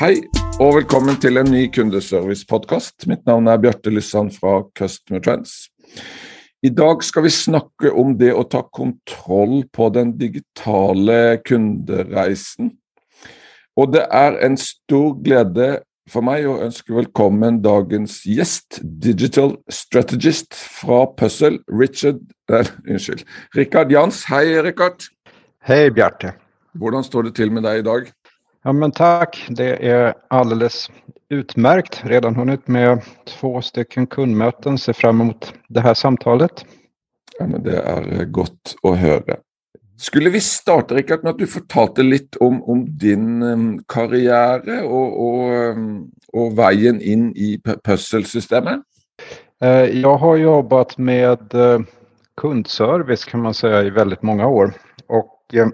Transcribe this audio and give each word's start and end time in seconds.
Hei 0.00 0.14
og 0.64 0.78
velkommen 0.78 1.18
til 1.20 1.36
en 1.36 1.50
ny 1.52 1.66
kundeservice-podkast. 1.76 3.04
Mitt 3.10 3.26
navn 3.28 3.50
er 3.52 3.58
Bjarte 3.60 3.90
Lysand 3.92 4.30
fra 4.32 4.62
Customer 4.72 5.20
Trends. 5.20 5.66
I 6.64 6.70
dag 6.72 7.02
skal 7.04 7.26
vi 7.26 7.32
snakke 7.34 7.90
om 7.92 8.14
det 8.16 8.30
å 8.32 8.46
ta 8.48 8.62
kontroll 8.64 9.66
på 9.68 9.90
den 9.92 10.14
digitale 10.16 11.36
kundereisen. 11.44 12.70
Og 13.76 13.92
det 13.92 14.06
er 14.08 14.38
en 14.40 14.56
stor 14.56 15.18
glede 15.20 15.68
for 16.08 16.24
meg 16.24 16.48
å 16.48 16.56
ønske 16.64 16.96
velkommen 16.96 17.60
dagens 17.60 18.22
gjest, 18.24 18.80
digital 18.80 19.58
strategist 19.68 20.56
fra 20.80 21.02
Puzzle, 21.12 21.58
Richard 21.68 22.24
eh, 22.48 22.72
Unnskyld. 22.88 23.28
Rikard 23.52 23.92
Jans. 23.92 24.24
Hei, 24.32 24.46
Rikard. 24.64 25.10
Hej 25.68 25.92
Bjarte. 25.92 26.38
Hvordan 26.72 27.04
står 27.04 27.28
det 27.28 27.34
til 27.36 27.52
med 27.52 27.68
deg 27.68 27.82
i 27.82 27.86
dag? 27.92 28.08
Ja 28.62 28.72
men 28.72 28.92
tack, 28.92 29.46
det 29.48 29.88
är 29.88 30.14
alldeles 30.28 30.90
utmärkt. 31.28 32.00
Redan 32.04 32.36
hunnit 32.36 32.68
med 32.68 33.02
två 33.24 33.62
stycken 33.62 34.06
kundmöten, 34.06 34.78
ser 34.78 34.92
fram 34.92 35.20
emot 35.20 35.54
det 35.68 35.80
här 35.80 35.94
samtalet. 35.94 36.64
Ja, 37.38 37.46
men 37.46 37.62
Det 37.62 37.78
er 37.78 38.24
godt 38.24 38.76
å 38.82 38.94
høre. 38.94 39.36
Skulle 40.00 40.30
vi 40.30 40.40
starte 40.40 40.94
Rikard, 40.94 41.22
med 41.22 41.30
at 41.30 41.38
du 41.38 41.46
fortalte 41.46 42.02
litt 42.02 42.36
om, 42.40 42.62
om 42.62 42.84
din 42.98 43.42
um, 43.42 43.84
karriere 43.88 44.82
og, 44.84 45.16
og, 45.20 45.50
um, 45.76 45.88
og, 46.32 46.54
veien 46.56 47.00
inn 47.00 47.30
i 47.36 47.58
puzzle-systemet? 47.60 48.80
Eh, 49.60 50.00
jag 50.00 50.16
har 50.16 50.36
jobbat 50.36 50.98
med 50.98 51.54
eh, 51.54 51.80
kundservice 52.36 53.24
kan 53.24 53.40
man 53.40 53.54
säga 53.54 53.82
i 53.82 53.90
väldigt 53.90 54.22
många 54.22 54.46
år. 54.46 54.72
Och 55.06 55.54
eh, 55.54 55.68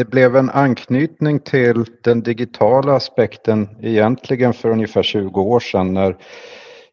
det 0.00 0.04
blev 0.04 0.36
en 0.36 0.50
anknytning 0.50 1.40
till 1.40 1.84
den 2.04 2.22
digitala 2.22 2.92
aspekten 2.92 3.68
egentligen 3.82 4.52
för 4.52 4.70
ungefär 4.70 5.02
20 5.02 5.40
år 5.40 5.60
sedan 5.60 5.94
när 5.94 6.16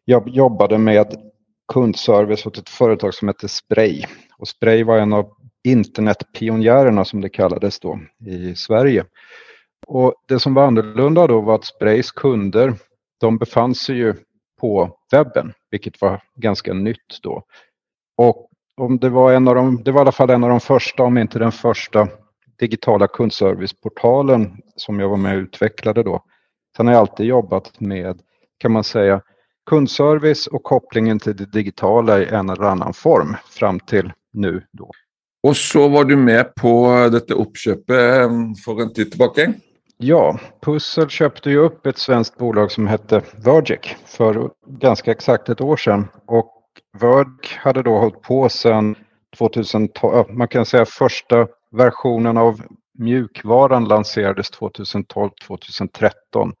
jag 0.04 0.28
jobbade 0.28 0.78
med 0.78 1.16
kundservice 1.72 2.46
åt 2.46 2.58
ett 2.58 2.68
företag 2.68 3.14
som 3.14 3.28
hette 3.28 3.48
Spray. 3.48 4.04
Och 4.38 4.48
Spray 4.48 4.84
var 4.84 4.98
en 4.98 5.12
av 5.12 5.30
internetpionjärerna 5.64 7.04
som 7.04 7.20
det 7.20 7.28
kallades 7.28 7.80
då 7.80 8.00
i 8.26 8.54
Sverige. 8.54 9.04
Och 9.86 10.14
det 10.28 10.40
som 10.40 10.54
var 10.54 10.66
annorlunda 10.66 11.26
då 11.26 11.40
var 11.40 11.54
att 11.54 11.64
Sprays 11.64 12.12
kunder, 12.12 12.74
de 13.20 13.38
befann 13.38 13.74
sig 13.74 13.96
ju 13.96 14.14
på 14.60 14.96
webben, 15.12 15.52
vilket 15.70 16.00
var 16.00 16.22
ganska 16.36 16.72
nytt 16.72 17.22
då. 17.22 17.42
Och 18.16 18.48
om 18.76 18.98
det 18.98 19.08
var 19.08 19.32
en 19.32 19.48
av 19.48 19.54
de, 19.54 19.82
det 19.84 19.92
var 19.92 20.00
i 20.00 20.02
alla 20.02 20.12
fall 20.12 20.30
en 20.30 20.44
av 20.44 20.50
de 20.50 20.60
första, 20.60 21.02
om 21.02 21.18
inte 21.18 21.38
den 21.38 21.52
första 21.52 22.08
digitala 22.58 23.08
kundserviceportalen 23.08 24.56
som 24.76 25.00
jag 25.00 25.08
var 25.08 25.16
med 25.16 25.36
och 25.36 25.42
utvecklade 25.42 26.02
då. 26.02 26.22
Sen 26.76 26.86
har 26.86 26.94
jag 26.94 27.00
alltid 27.00 27.26
jobbat 27.26 27.80
med, 27.80 28.20
kan 28.58 28.72
man 28.72 28.84
säga, 28.84 29.22
kundservice 29.70 30.46
och 30.46 30.62
kopplingen 30.62 31.18
till 31.18 31.36
det 31.36 31.52
digitala 31.52 32.18
i 32.18 32.28
en 32.28 32.50
eller 32.50 32.64
annan 32.64 32.94
form 32.94 33.36
fram 33.50 33.80
till 33.80 34.12
nu 34.32 34.62
då. 34.72 34.90
Og 35.42 35.56
så 35.56 35.88
var 35.88 36.04
du 36.04 36.16
med 36.16 36.54
på 36.54 36.72
dette 37.12 37.34
oppkjøpet 37.34 38.58
for 38.64 38.80
en 38.82 38.92
tid 38.94 39.10
tilbake? 39.10 39.52
Ja, 39.96 40.38
Pussel 40.62 41.08
köpte 41.08 41.50
ju 41.50 41.58
upp 41.58 41.86
ett 41.86 41.98
svenskt 41.98 42.38
bolag 42.38 42.72
som 42.72 42.86
hette 42.86 43.22
Vergic 43.44 43.94
för 44.06 44.50
ganska 44.66 45.10
exakt 45.10 45.48
ett 45.48 45.60
år 45.60 45.76
sedan. 45.76 46.08
Och 46.26 46.54
Verg 47.00 47.58
hade 47.58 47.82
då 47.82 47.98
hållit 47.98 48.22
på 48.22 48.48
sedan 48.48 48.94
2012, 49.38 50.24
man 50.30 50.48
kan 50.48 50.66
säga 50.66 50.84
första 50.86 51.46
versionen 51.70 52.36
av 52.36 52.62
mjukvaran 52.98 53.84
lanserades 53.84 54.52
2012-2013. 54.52 56.52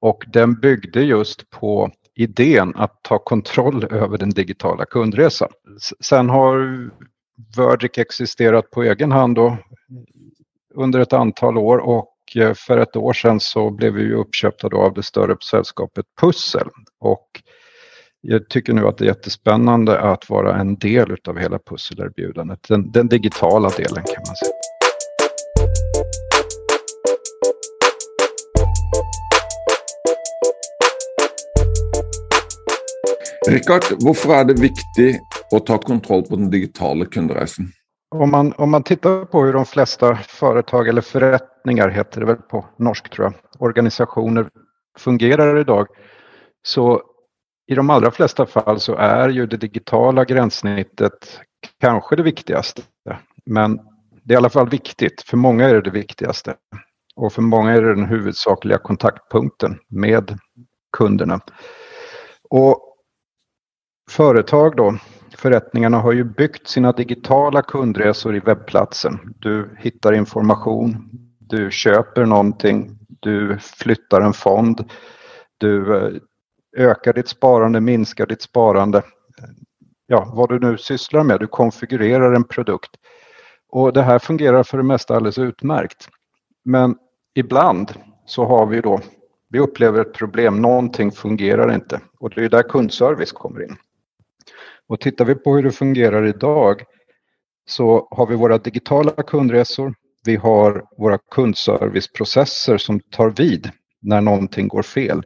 Och 0.00 0.24
den 0.26 0.60
byggde 0.60 1.02
just 1.02 1.50
på 1.50 1.90
idén 2.14 2.72
att 2.76 3.02
ta 3.02 3.18
kontroll 3.18 3.84
över 3.84 4.18
den 4.18 4.30
digitala 4.30 4.84
kundresan. 4.84 5.48
Sen 6.00 6.28
har 6.28 6.90
Verdic 7.56 7.98
existerat 7.98 8.70
på 8.70 8.82
egen 8.82 9.12
hand 9.12 9.34
då, 9.34 9.56
under 10.74 11.00
ett 11.00 11.12
antal 11.12 11.58
år 11.58 11.78
och 11.78 12.16
eh, 12.36 12.54
för 12.54 12.78
ett 12.78 12.96
år 12.96 13.12
sedan 13.12 13.40
så 13.40 13.70
blev 13.70 13.92
vi 13.92 14.12
uppköpta 14.12 14.68
då 14.68 14.82
av 14.82 14.94
det 14.94 15.02
större 15.02 15.36
sällskapet 15.50 16.06
Pussel. 16.20 16.68
Och 16.98 17.42
jag 18.22 18.48
tycker 18.48 18.72
nu 18.72 18.86
att 18.86 18.98
det 18.98 19.04
är 19.04 19.06
jättespännande 19.06 20.00
att 20.00 20.30
vara 20.30 20.56
en 20.56 20.76
del 20.76 21.16
av 21.28 21.38
hela 21.38 21.58
pusselerbjudandet. 21.58 22.58
Den, 22.68 22.92
den 22.92 23.08
digitala 23.08 23.68
delen 23.68 24.04
kan 24.04 24.22
man 24.26 24.36
säga. 24.36 24.52
Rikard, 33.48 33.82
hvorfor 34.04 34.34
er 34.34 34.44
det 34.44 34.60
viktig 34.60 35.16
å 35.52 35.58
ta 35.60 35.78
kontroll 35.78 36.22
på 36.22 36.36
den 36.36 36.50
digitale 36.50 37.06
kundereisen? 37.06 37.72
Om 38.14 38.30
man, 38.30 38.52
om 38.52 38.70
man 38.70 38.82
tittar 38.82 39.24
på 39.24 39.44
hur 39.44 39.52
de 39.52 39.66
flesta 39.66 40.16
företag 40.16 40.88
eller 40.88 41.02
förrättningar 41.02 41.88
heter 41.88 42.20
det 42.20 42.26
väl 42.26 42.36
på 42.36 42.64
norsk 42.78 43.10
tror 43.10 43.26
jag, 43.26 43.62
organisationer 43.62 44.48
fungerar 44.98 45.60
idag 45.60 45.86
så 46.62 47.02
i 47.70 47.74
de 47.74 47.90
allra 47.90 48.10
flesta 48.10 48.46
fall 48.46 48.80
så 48.80 48.94
är 48.94 49.28
ju 49.28 49.46
det 49.46 49.56
digitala 49.56 50.24
gränssnittet 50.24 51.40
kanske 51.80 52.16
det 52.16 52.22
viktigaste. 52.22 52.82
Men 53.46 53.76
det 54.22 54.32
är 54.32 54.34
i 54.34 54.36
alla 54.36 54.50
fall 54.50 54.68
viktigt. 54.68 55.22
För 55.22 55.36
många 55.36 55.68
är 55.68 55.74
det 55.74 55.80
det 55.80 55.90
viktigaste. 55.90 56.54
Och 57.16 57.32
för 57.32 57.42
många 57.42 57.72
är 57.72 57.82
det 57.82 57.94
den 57.94 58.04
huvudsakliga 58.04 58.78
kontaktpunkten 58.78 59.78
med 59.88 60.38
kunderna. 60.96 61.40
Och 62.50 62.96
företag 64.10 64.76
då, 64.76 64.98
förrättningarna 65.36 65.98
har 65.98 66.12
ju 66.12 66.24
byggt 66.24 66.68
sina 66.68 66.92
digitala 66.92 67.62
kundresor 67.62 68.36
i 68.36 68.40
webbplatsen. 68.40 69.34
Du 69.38 69.76
hittar 69.78 70.12
information, 70.12 71.10
du 71.38 71.70
köper 71.70 72.24
någonting, 72.24 72.98
du 73.20 73.58
flyttar 73.58 74.20
en 74.20 74.32
fond, 74.32 74.90
du 75.58 75.96
eh, 75.96 76.20
ökar 76.76 77.12
ditt 77.12 77.28
sparande, 77.28 77.80
minskar 77.80 78.26
ditt 78.26 78.42
sparande. 78.42 79.02
Ja, 80.06 80.32
vad 80.34 80.48
du 80.48 80.58
nu 80.58 80.78
sysslar 80.78 81.24
med, 81.24 81.40
du 81.40 81.46
konfigurerar 81.46 82.32
en 82.32 82.44
produkt. 82.44 82.90
Och 83.68 83.92
det 83.92 84.02
här 84.02 84.18
fungerar 84.18 84.62
för 84.62 84.76
det 84.76 84.84
mesta 84.84 85.16
alldeles 85.16 85.38
utmärkt. 85.38 86.08
Men 86.64 86.96
ibland 87.34 87.92
så 88.26 88.44
har 88.44 88.66
vi 88.66 88.80
då, 88.80 89.00
vi 89.48 89.58
upplever 89.58 90.00
ett 90.00 90.14
problem, 90.14 90.62
någonting 90.62 91.12
fungerar 91.12 91.74
inte. 91.74 92.00
Och 92.18 92.30
det 92.30 92.44
är 92.44 92.48
där 92.48 92.62
kundservice 92.62 93.32
kommer 93.32 93.62
in. 93.62 93.76
Och 94.88 95.00
tittar 95.00 95.24
vi 95.24 95.34
på 95.34 95.56
hur 95.56 95.62
det 95.62 95.70
fungerar 95.70 96.26
idag 96.26 96.82
så 97.66 98.08
har 98.10 98.26
vi 98.26 98.36
våra 98.36 98.58
digitala 98.58 99.10
kundresor, 99.10 99.94
vi 100.24 100.36
har 100.36 100.84
våra 100.98 101.18
kundserviceprocesser 101.18 102.78
som 102.78 103.00
tar 103.00 103.30
vid 103.30 103.70
när 104.02 104.20
någonting 104.20 104.68
går 104.68 104.82
fel. 104.82 105.22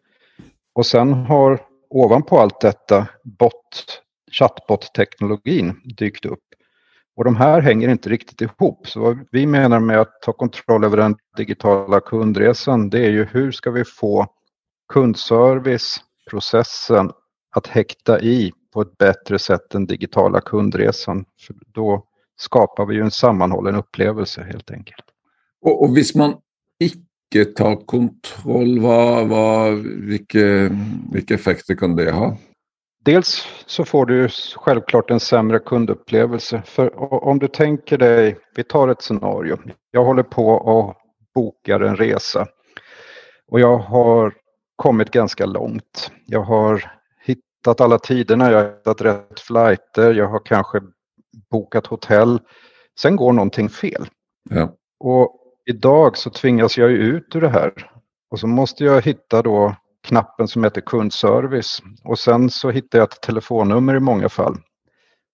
Och 0.74 0.86
sen 0.86 1.12
har 1.12 1.60
ovanpå 1.90 2.38
allt 2.38 2.60
detta 2.60 3.08
bot, 3.24 4.02
chatbot-teknologin 4.30 5.80
dykt 5.96 6.26
upp. 6.26 6.40
Och 7.16 7.24
de 7.24 7.36
här 7.36 7.60
hänger 7.60 7.88
inte 7.88 8.08
riktigt 8.08 8.40
ihop. 8.40 8.88
Så 8.88 9.00
vad 9.00 9.26
vi 9.30 9.46
menar 9.46 9.80
med 9.80 10.00
att 10.00 10.22
ta 10.22 10.32
kontroll 10.32 10.84
över 10.84 10.96
den 10.96 11.16
digitala 11.36 12.00
kundresan 12.00 12.90
det 12.90 13.06
är 13.06 13.10
ju 13.10 13.24
hur 13.24 13.52
ska 13.52 13.70
vi 13.70 13.84
få 13.84 14.26
kundserviceprocessen 14.92 17.10
att 17.50 17.66
häkta 17.66 18.20
i 18.20 18.52
på 18.72 18.80
ett 18.80 18.98
bättre 18.98 19.38
sätt 19.38 19.74
än 19.74 19.86
digitala 19.86 20.40
kundresan. 20.40 21.24
För 21.46 21.56
då 21.66 22.04
skapar 22.36 22.86
vi 22.86 22.94
ju 22.94 23.00
en 23.00 23.10
sammanhållen 23.10 23.74
upplevelse 23.74 24.42
helt 24.42 24.70
enkelt. 24.70 25.04
Och, 25.60 25.82
och 25.82 25.96
visst 25.96 26.14
man 26.14 26.36
ikke 27.34 27.52
tar 27.58 27.76
kontroll, 27.90 28.76
hva, 28.82 29.24
hva, 29.26 29.46
hvilke, 30.06 30.70
hvilke 31.12 31.34
effekter 31.34 31.76
kan 31.78 31.96
det 31.98 32.12
ha? 32.14 32.34
Dels 33.04 33.46
så 33.66 33.84
får 33.84 34.06
du 34.06 34.28
självklart 34.56 35.10
en 35.10 35.20
sämre 35.20 35.58
kundupplevelse. 35.58 36.62
För 36.66 37.02
om 37.24 37.38
du 37.38 37.48
tänker 37.48 37.98
dig, 37.98 38.38
vi 38.56 38.64
tar 38.64 38.88
ett 38.88 39.02
scenario. 39.02 39.58
Jag 39.90 40.04
håller 40.04 40.22
på 40.22 40.48
och 40.48 40.94
bokar 41.34 41.80
en 41.80 41.96
resa. 41.96 42.46
Och 43.50 43.60
jag 43.60 43.78
har 43.78 44.34
kommit 44.76 45.10
ganska 45.10 45.46
långt. 45.46 46.10
Jag 46.26 46.40
har 46.40 46.92
hittat 47.24 47.80
alla 47.80 47.98
tiderna, 47.98 48.50
jag 48.50 48.58
har 48.58 48.64
hittat 48.64 49.00
rätt 49.00 49.40
flighter, 49.40 50.14
jag 50.14 50.28
har 50.28 50.40
kanske 50.44 50.80
bokat 51.50 51.86
hotell. 51.86 52.40
Sen 53.00 53.16
går 53.16 53.32
någonting 53.32 53.68
fel. 53.68 54.06
Ja. 54.50 54.76
Och 55.00 55.43
idag 55.66 56.16
så 56.16 56.30
tvingas 56.30 56.78
jag 56.78 56.90
ut 56.90 57.36
ur 57.36 57.40
det 57.40 57.48
här. 57.48 57.90
Och 58.30 58.40
så 58.40 58.46
måste 58.46 58.84
jag 58.84 59.02
hitta 59.02 59.42
då 59.42 59.76
knappen 60.04 60.48
som 60.48 60.64
heter 60.64 60.80
kundservice. 60.80 61.82
Och 62.04 62.18
sen 62.18 62.50
så 62.50 62.70
hittar 62.70 62.98
jag 62.98 63.12
ett 63.12 63.20
telefonnummer 63.20 63.96
i 63.96 64.00
många 64.00 64.28
fall. 64.28 64.56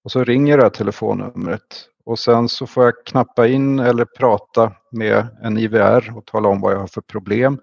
Och 0.05 0.13
så 0.13 0.25
ringer 0.25 0.57
det 0.57 0.63
här 0.63 0.71
telefonnumret. 0.71 1.87
Och 2.05 2.19
sen 2.19 2.49
så 2.49 2.67
får 2.67 2.85
jag 2.85 2.95
knappa 3.07 3.47
in 3.47 3.79
eller 3.79 4.05
prata 4.05 4.73
med 4.93 5.27
en 5.43 5.59
IVR 5.59 6.17
och 6.17 6.27
tala 6.27 6.49
om 6.49 6.61
vad 6.61 6.73
jag 6.73 6.79
har 6.79 6.87
för 6.87 7.01
problem. 7.01 7.61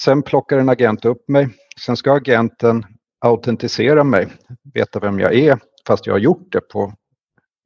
Sen 0.00 0.22
plockar 0.22 0.58
en 0.58 0.68
agent 0.68 1.04
upp 1.04 1.28
mig. 1.28 1.48
Sen 1.80 1.96
ska 1.96 2.12
agenten 2.12 2.86
autentisera 3.20 4.04
mig, 4.04 4.28
veta 4.74 5.00
vem 5.00 5.20
jag 5.20 5.34
är, 5.34 5.58
fast 5.86 6.06
jag 6.06 6.14
har 6.14 6.18
gjort 6.18 6.52
det 6.52 6.60
på 6.60 6.94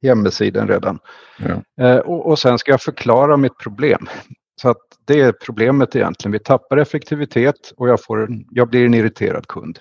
hemsidan 0.01 0.67
redan. 0.67 0.99
Ja. 1.39 1.85
Eh, 1.85 1.97
och, 1.97 2.25
och 2.25 2.39
sen 2.39 2.59
ska 2.59 2.71
jag 2.71 2.81
förklara 2.81 3.37
mitt 3.37 3.57
problem. 3.57 4.07
Så 4.61 4.69
att 4.69 4.77
det 5.05 5.21
är 5.21 5.31
problemet 5.31 5.95
egentligen. 5.95 6.31
Vi 6.31 6.39
tappar 6.39 6.77
effektivitet 6.77 7.73
och 7.77 7.89
jag, 7.89 8.03
får, 8.03 8.29
jag 8.51 8.69
blir 8.69 8.85
en 8.85 8.93
irriterad 8.93 9.47
kund. 9.47 9.79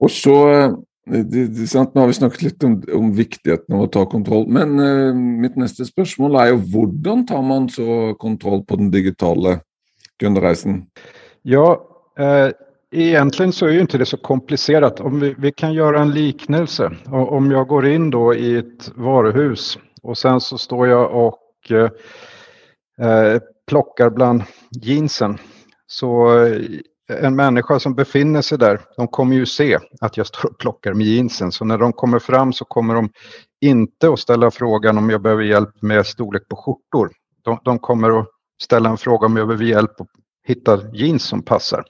Och 0.00 0.10
så, 0.10 0.50
eh, 0.50 0.72
det, 1.06 1.46
det 1.46 1.62
är 1.62 1.66
sant, 1.66 1.94
Nu 1.94 2.00
har 2.00 2.08
vi 2.08 2.14
snakket 2.14 2.42
lite 2.42 2.66
om, 2.66 2.82
om 2.94 3.14
viktigheten 3.14 3.74
av 3.74 3.82
att 3.82 3.92
ta 3.92 4.06
kontroll. 4.06 4.48
Men 4.48 4.80
uh, 4.80 5.14
mitt 5.14 5.56
nästa 5.56 5.84
spørsmål 5.84 6.36
är 6.36 6.46
ju 6.46 6.56
hur 6.56 7.26
tar 7.26 7.42
man 7.42 7.68
så 7.68 8.14
kontroll 8.14 8.64
på 8.64 8.76
den 8.76 8.90
digitala 8.90 9.60
kundereisen? 10.18 10.86
Ja, 11.42 11.88
eh, 12.18 12.50
egentligen 12.90 13.52
så 13.52 13.66
är 13.66 13.70
ju 13.70 13.80
inte 13.80 13.98
det 13.98 14.06
så 14.06 14.16
komplicerat. 14.16 15.00
Om 15.00 15.20
vi, 15.20 15.34
vi 15.38 15.52
kan 15.52 15.72
göra 15.72 16.00
en 16.00 16.10
liknelse. 16.10 16.90
Om 17.06 17.50
jag 17.50 17.68
går 17.68 17.86
in 17.86 18.10
då 18.10 18.34
i 18.34 18.56
ett 18.56 18.92
varuhus 18.94 19.78
och 20.02 20.18
sen 20.18 20.40
så 20.40 20.58
står 20.58 20.88
jag 20.88 21.26
och 21.26 21.70
eh, 21.70 21.90
eh 23.08 23.40
plockar 23.66 24.10
bland 24.10 24.42
jeansen. 24.70 25.38
Så 25.86 26.38
eh, 26.44 26.62
en 27.08 27.36
människa 27.36 27.80
som 27.80 27.94
befinner 27.94 28.42
sig 28.42 28.58
där, 28.58 28.80
de 28.96 29.08
kommer 29.08 29.36
ju 29.36 29.46
se 29.46 29.78
att 30.00 30.16
jag 30.16 30.26
står 30.26 30.50
och 30.50 30.58
plockar 30.58 30.94
med 30.94 31.06
jeansen. 31.06 31.52
Så 31.52 31.64
när 31.64 31.78
de 31.78 31.92
kommer 31.92 32.18
fram 32.18 32.52
så 32.52 32.64
kommer 32.64 32.94
de 32.94 33.10
inte 33.60 34.08
att 34.08 34.18
ställa 34.18 34.50
frågan 34.50 34.98
om 34.98 35.10
jag 35.10 35.22
behöver 35.22 35.42
hjälp 35.42 35.82
med 35.82 36.06
storlek 36.06 36.48
på 36.48 36.56
skjortor. 36.56 37.10
De, 37.44 37.58
de 37.64 37.78
kommer 37.78 38.20
att 38.20 38.26
ställa 38.62 38.90
en 38.90 38.96
fråga 38.96 39.26
om 39.26 39.36
jag 39.36 39.46
behöver 39.46 39.64
hjälp 39.64 40.00
att 40.00 40.08
hitta 40.46 40.80
jeans 40.92 41.22
som 41.22 41.42
passar. 41.42 41.84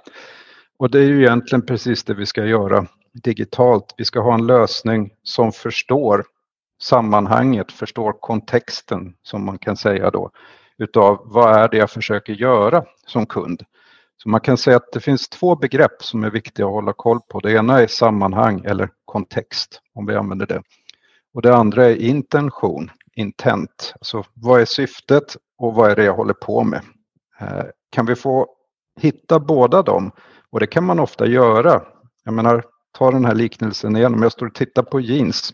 Och 0.79 0.91
det 0.91 0.99
är 0.99 1.05
ju 1.05 1.21
egentligen 1.21 1.67
precis 1.67 2.05
det 2.05 2.15
vi 2.15 2.27
ska 2.27 2.45
göra 2.45 2.87
digitalt. 3.13 3.95
Vi 3.97 4.05
ska 4.05 4.21
ha 4.21 4.35
en 4.35 4.47
lösning 4.47 5.11
som 5.23 5.53
förstår 5.53 6.25
sammanhanget, 6.83 7.73
förstår 7.73 8.13
kontexten 8.13 9.15
som 9.23 9.45
man 9.45 9.59
kan 9.59 9.77
säga 9.77 10.11
då 10.11 10.31
utav 10.79 11.21
vad 11.25 11.57
är 11.57 11.69
det 11.69 11.77
jag 11.77 11.91
försöker 11.91 12.33
göra 12.33 12.85
som 13.07 13.27
kund. 13.27 13.63
Så 14.23 14.29
man 14.29 14.41
kan 14.41 14.57
säga 14.57 14.77
att 14.77 14.93
det 14.93 15.01
finns 15.01 15.29
två 15.29 15.57
begrepp 15.57 16.03
som 16.03 16.25
är 16.25 16.31
viktiga 16.31 16.67
att 16.67 16.73
hålla 16.73 16.93
koll 16.93 17.21
på. 17.29 17.41
Det 17.41 17.53
ena 17.53 17.81
är 17.81 17.87
sammanhang 17.87 18.63
eller 18.65 18.91
kontext, 19.05 19.81
om 19.95 20.07
vi 20.07 20.15
använder 20.15 20.47
det. 20.47 20.63
Och 21.35 21.43
det 21.43 21.57
andra 21.57 21.87
är 21.87 21.97
intention, 21.97 22.91
intent. 23.15 23.95
Alltså 23.95 24.25
vad 24.35 24.61
är 24.61 24.65
syftet 24.65 25.37
och 25.59 25.75
vad 25.75 25.91
är 25.91 25.97
det 25.97 26.05
jag 26.05 26.15
håller 26.15 26.35
på 26.35 26.65
med? 26.65 26.81
Eh, 27.41 27.65
kan 27.91 28.07
vi 28.07 28.15
få 28.15 28.47
hitta 29.01 29.41
båda 29.41 29.83
dem? 29.83 30.11
Och 30.53 30.61
det 30.61 30.67
kan 30.67 30.85
man 30.85 31.01
ofta 31.01 31.27
göra. 31.27 31.83
Jag 32.25 32.35
menar, 32.35 32.65
ta 32.99 33.11
den 33.11 33.25
här 33.25 33.35
liknelsen 33.35 33.97
igen. 33.97 34.15
Om 34.15 34.23
jag 34.23 34.33
står 34.33 34.47
och 34.47 34.55
tittar 34.55 34.83
på 34.83 35.01
jeans 35.01 35.53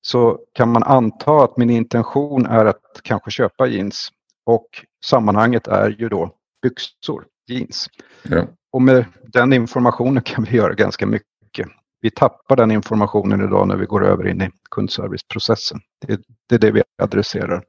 så 0.00 0.38
kan 0.54 0.72
man 0.72 0.82
anta 0.82 1.44
att 1.44 1.56
min 1.56 1.70
intention 1.70 2.46
är 2.46 2.64
att 2.64 3.00
kanske 3.02 3.30
köpa 3.30 3.66
jeans. 3.66 4.08
Och 4.46 4.66
sammanhanget 5.04 5.66
är 5.66 5.90
ju 5.98 6.08
då 6.08 6.30
byxor, 6.62 7.24
jeans. 7.46 7.88
Ja. 8.22 8.46
Och 8.72 8.82
med 8.82 9.04
den 9.22 9.52
informationen 9.52 10.22
kan 10.22 10.44
vi 10.44 10.56
göra 10.56 10.74
ganska 10.74 11.06
mycket. 11.06 11.68
Vi 12.00 12.10
tappar 12.10 12.56
den 12.56 12.70
informationen 12.70 13.44
idag 13.44 13.68
när 13.68 13.76
vi 13.76 13.86
går 13.86 14.04
över 14.06 14.28
in 14.28 14.42
i 14.42 14.50
kundserviceprocessen. 14.70 15.80
Det, 16.06 16.20
det 16.48 16.54
är 16.54 16.58
det 16.58 16.70
vi 16.70 16.82
adresserar. 17.02 17.62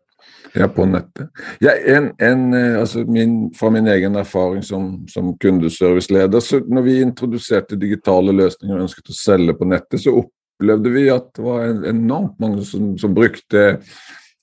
Ja, 0.53 0.67
på 0.67 0.85
nätet. 0.85 1.29
Ja, 1.59 1.71
en, 1.71 2.11
en, 2.17 2.53
altså 2.53 2.99
min, 2.99 3.53
fra 3.53 3.69
min 3.69 3.87
egen 3.87 4.15
erfarenhet 4.15 4.65
som, 4.65 5.07
som 5.07 5.37
kundeserviceleder 5.37 6.39
så 6.39 6.59
när 6.59 6.81
vi 6.81 7.01
introducerade 7.01 7.75
digitala 7.75 8.31
lösningar 8.31 8.75
och 8.75 8.81
önskade 8.81 9.09
å 9.09 9.13
sälja 9.13 9.53
på 9.53 9.65
nätet 9.65 10.01
så 10.01 10.23
upplevde 10.59 10.89
vi 10.89 11.09
att 11.09 11.33
det 11.33 11.41
var 11.41 11.85
enormt 11.85 12.39
många 12.39 12.61
som, 12.61 12.97
som 12.97 13.13
brukte 13.13 13.79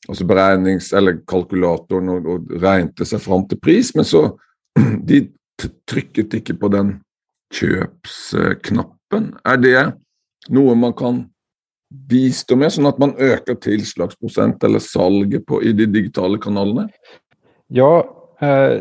altså 0.09 0.25
beregnings- 0.25 0.95
eller 0.95 1.21
kalkylatorn 1.27 2.09
och, 2.09 2.27
og 2.27 2.63
räknade 2.63 3.05
sig 3.05 3.19
fram 3.19 3.49
till 3.49 3.61
pris, 3.61 3.95
men 3.95 4.05
så 4.05 4.39
de 5.05 5.31
tryckte 5.91 6.21
inte 6.21 6.55
på 6.55 6.69
den 6.69 7.01
kjøpsknappen. 7.55 9.37
Är 9.45 9.57
det 9.57 9.93
något 10.49 10.79
man 10.79 10.93
kan 10.93 11.31
bistå 11.91 12.57
med, 12.57 12.73
sånn 12.73 12.87
att 12.87 12.99
man 12.99 13.15
ökar 13.19 13.55
tillslagsprocent 13.55 14.65
eller 14.65 14.79
salget 14.79 15.47
på, 15.47 15.63
i 15.63 15.73
de 15.73 15.87
digitala 15.87 16.39
kanalerna? 16.39 16.89
Ja, 17.67 17.99
eh, 18.41 18.81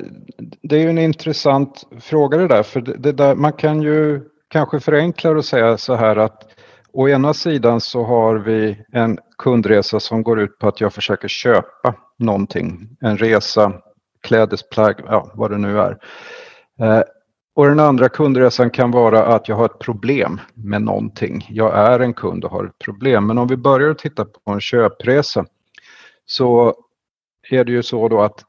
det 0.61 0.75
är 0.75 0.81
ju 0.81 0.89
en 0.89 0.97
intressant 0.97 1.87
fråga 1.99 2.37
det 2.37 2.47
där, 2.47 2.63
för 2.63 2.81
det 2.81 3.11
där, 3.11 3.35
man 3.35 3.53
kan 3.53 3.81
ju 3.81 4.21
kanske 4.49 4.79
förenkla 4.79 5.29
och 5.31 5.45
säga 5.45 5.77
så 5.77 5.95
här 5.95 6.15
att 6.15 6.49
Å 6.91 7.09
ena 7.09 7.33
sidan 7.33 7.81
så 7.81 8.03
har 8.03 8.35
vi 8.35 8.77
en 8.91 9.17
kundresa 9.37 9.99
som 9.99 10.23
går 10.23 10.39
ut 10.39 10.59
på 10.59 10.67
att 10.67 10.81
jag 10.81 10.93
försöker 10.93 11.27
köpa 11.27 11.95
någonting. 12.19 12.97
En 13.01 13.17
resa, 13.17 13.73
klädesplagg, 14.21 14.95
ja, 15.07 15.31
vad 15.35 15.51
det 15.51 15.57
nu 15.57 15.79
är. 15.79 15.97
Eh, 16.79 17.03
och 17.59 17.67
den 17.67 17.79
andra 17.79 18.09
kundresan 18.09 18.69
kan 18.69 18.91
vara 18.91 19.25
att 19.25 19.47
jag 19.47 19.55
har 19.55 19.65
ett 19.65 19.79
problem 19.79 20.39
med 20.53 20.81
någonting. 20.81 21.47
Jag 21.49 21.77
är 21.77 21.99
en 21.99 22.13
kund 22.13 22.45
och 22.45 22.51
har 22.51 22.65
ett 22.65 22.79
problem. 22.79 23.27
Men 23.27 23.37
om 23.37 23.47
vi 23.47 23.57
börjar 23.57 23.93
titta 23.93 24.25
på 24.25 24.51
en 24.51 24.61
köpresa 24.61 25.45
så 26.25 26.73
är 27.49 27.63
det 27.63 27.71
ju 27.71 27.83
så 27.83 28.07
då 28.07 28.21
att 28.21 28.43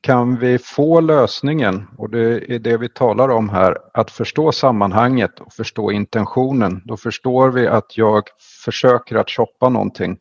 kan 0.00 0.36
vi 0.36 0.58
få 0.58 1.00
lösningen, 1.00 1.88
och 1.98 2.10
det 2.10 2.54
är 2.54 2.58
det 2.58 2.76
vi 2.76 2.88
talar 2.88 3.28
om 3.28 3.48
här, 3.48 3.78
att 3.94 4.10
förstå 4.10 4.52
sammanhanget 4.52 5.40
och 5.40 5.52
förstå 5.52 5.90
intentionen, 5.90 6.82
då 6.84 6.96
förstår 6.96 7.50
vi 7.50 7.66
att 7.66 7.98
jag 7.98 8.22
försöker 8.64 9.16
att 9.16 9.30
shoppa 9.30 9.68
någonting, 9.68 10.18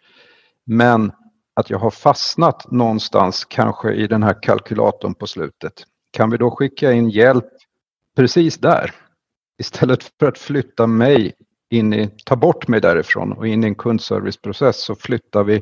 men 0.65 1.11
att 1.55 1.69
jag 1.69 1.79
har 1.79 1.91
fastnat 1.91 2.71
någonstans, 2.71 3.45
kanske 3.45 3.93
i 3.93 4.07
den 4.07 4.23
här 4.23 4.43
kalkylatorn 4.43 5.13
på 5.13 5.27
slutet. 5.27 5.73
Kan 6.11 6.29
vi 6.29 6.37
då 6.37 6.51
skicka 6.51 6.91
in 6.91 7.09
hjälp 7.09 7.45
precis 8.21 8.57
där? 8.57 8.91
Istället 9.59 10.03
för 10.19 10.27
att 10.27 10.37
flytta 10.37 10.87
mig 10.87 11.33
in 11.69 11.93
i, 11.93 12.09
ta 12.25 12.35
bort 12.35 12.67
mig 12.67 12.81
därifrån 12.81 13.31
och 13.31 13.47
in 13.47 13.63
i 13.63 13.67
en 13.67 13.75
kundserviceprocess 13.75 14.83
så 14.83 14.95
flyttar 14.95 15.43
vi 15.43 15.61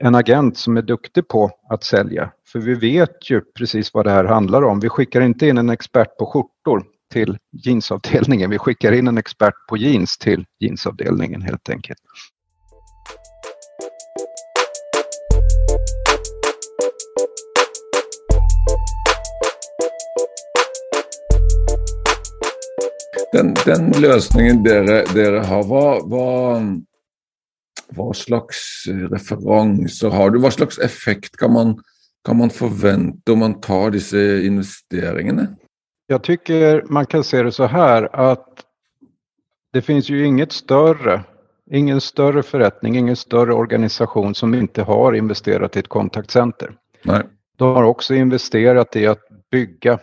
en 0.00 0.14
agent 0.14 0.58
som 0.58 0.76
är 0.76 0.82
duktig 0.82 1.28
på 1.28 1.50
att 1.70 1.84
sälja. 1.84 2.32
För 2.52 2.58
vi 2.58 2.74
vet 2.74 3.30
ju 3.30 3.40
precis 3.40 3.94
vad 3.94 4.06
det 4.06 4.10
här 4.10 4.24
handlar 4.24 4.62
om. 4.62 4.80
Vi 4.80 4.88
skickar 4.88 5.20
inte 5.20 5.46
in 5.46 5.58
en 5.58 5.70
expert 5.70 6.16
på 6.18 6.26
skjortor 6.26 6.86
till 7.12 7.38
jeansavdelningen. 7.52 8.50
Vi 8.50 8.58
skickar 8.58 8.92
in 8.92 9.08
en 9.08 9.18
expert 9.18 9.54
på 9.68 9.76
jeans 9.76 10.18
till 10.18 10.44
jeansavdelningen 10.60 11.42
helt 11.42 11.70
enkelt. 11.70 11.98
Den, 23.34 23.54
den 23.64 23.92
lösningen 24.00 24.62
dere, 24.62 25.38
har, 25.38 25.62
vad, 25.62 26.10
vad, 26.10 26.84
vad 27.88 28.16
slags 28.16 28.84
referenser 28.86 30.10
har 30.10 30.30
du? 30.30 30.38
Vad 30.38 30.52
slags 30.52 30.78
effekt 30.78 31.36
kan 31.36 31.52
man, 31.52 31.82
kan 32.24 32.36
man 32.36 32.50
förvänta 32.50 33.32
om 33.32 33.38
man 33.38 33.60
tar 33.60 33.90
dessa 33.90 34.18
investeringarna? 34.18 35.46
Jag 36.06 36.22
tycker 36.22 36.84
man 36.88 37.06
kan 37.06 37.24
se 37.24 37.42
det 37.42 37.52
så 37.52 37.64
här 37.64 38.16
att 38.16 38.64
det 39.72 39.82
finns 39.82 40.08
ju 40.08 40.26
inget 40.26 40.52
större, 40.52 41.24
ingen 41.70 42.00
större 42.00 42.42
förrättning, 42.42 42.96
ingen 42.96 43.16
större 43.16 43.54
organisation 43.54 44.34
som 44.34 44.54
inte 44.54 44.82
har 44.82 45.12
investerat 45.12 45.76
i 45.76 45.78
ett 45.78 45.88
kontaktcenter. 45.88 46.76
Nej. 47.02 47.22
De 47.56 47.74
har 47.74 47.82
också 47.82 48.14
investerat 48.14 48.96
i 48.96 49.06
att 49.06 49.22
bygga 49.50 49.98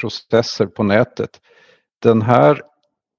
processer 0.00 0.66
på 0.66 0.82
nätet. 0.82 1.30
Den 2.02 2.22
här 2.22 2.62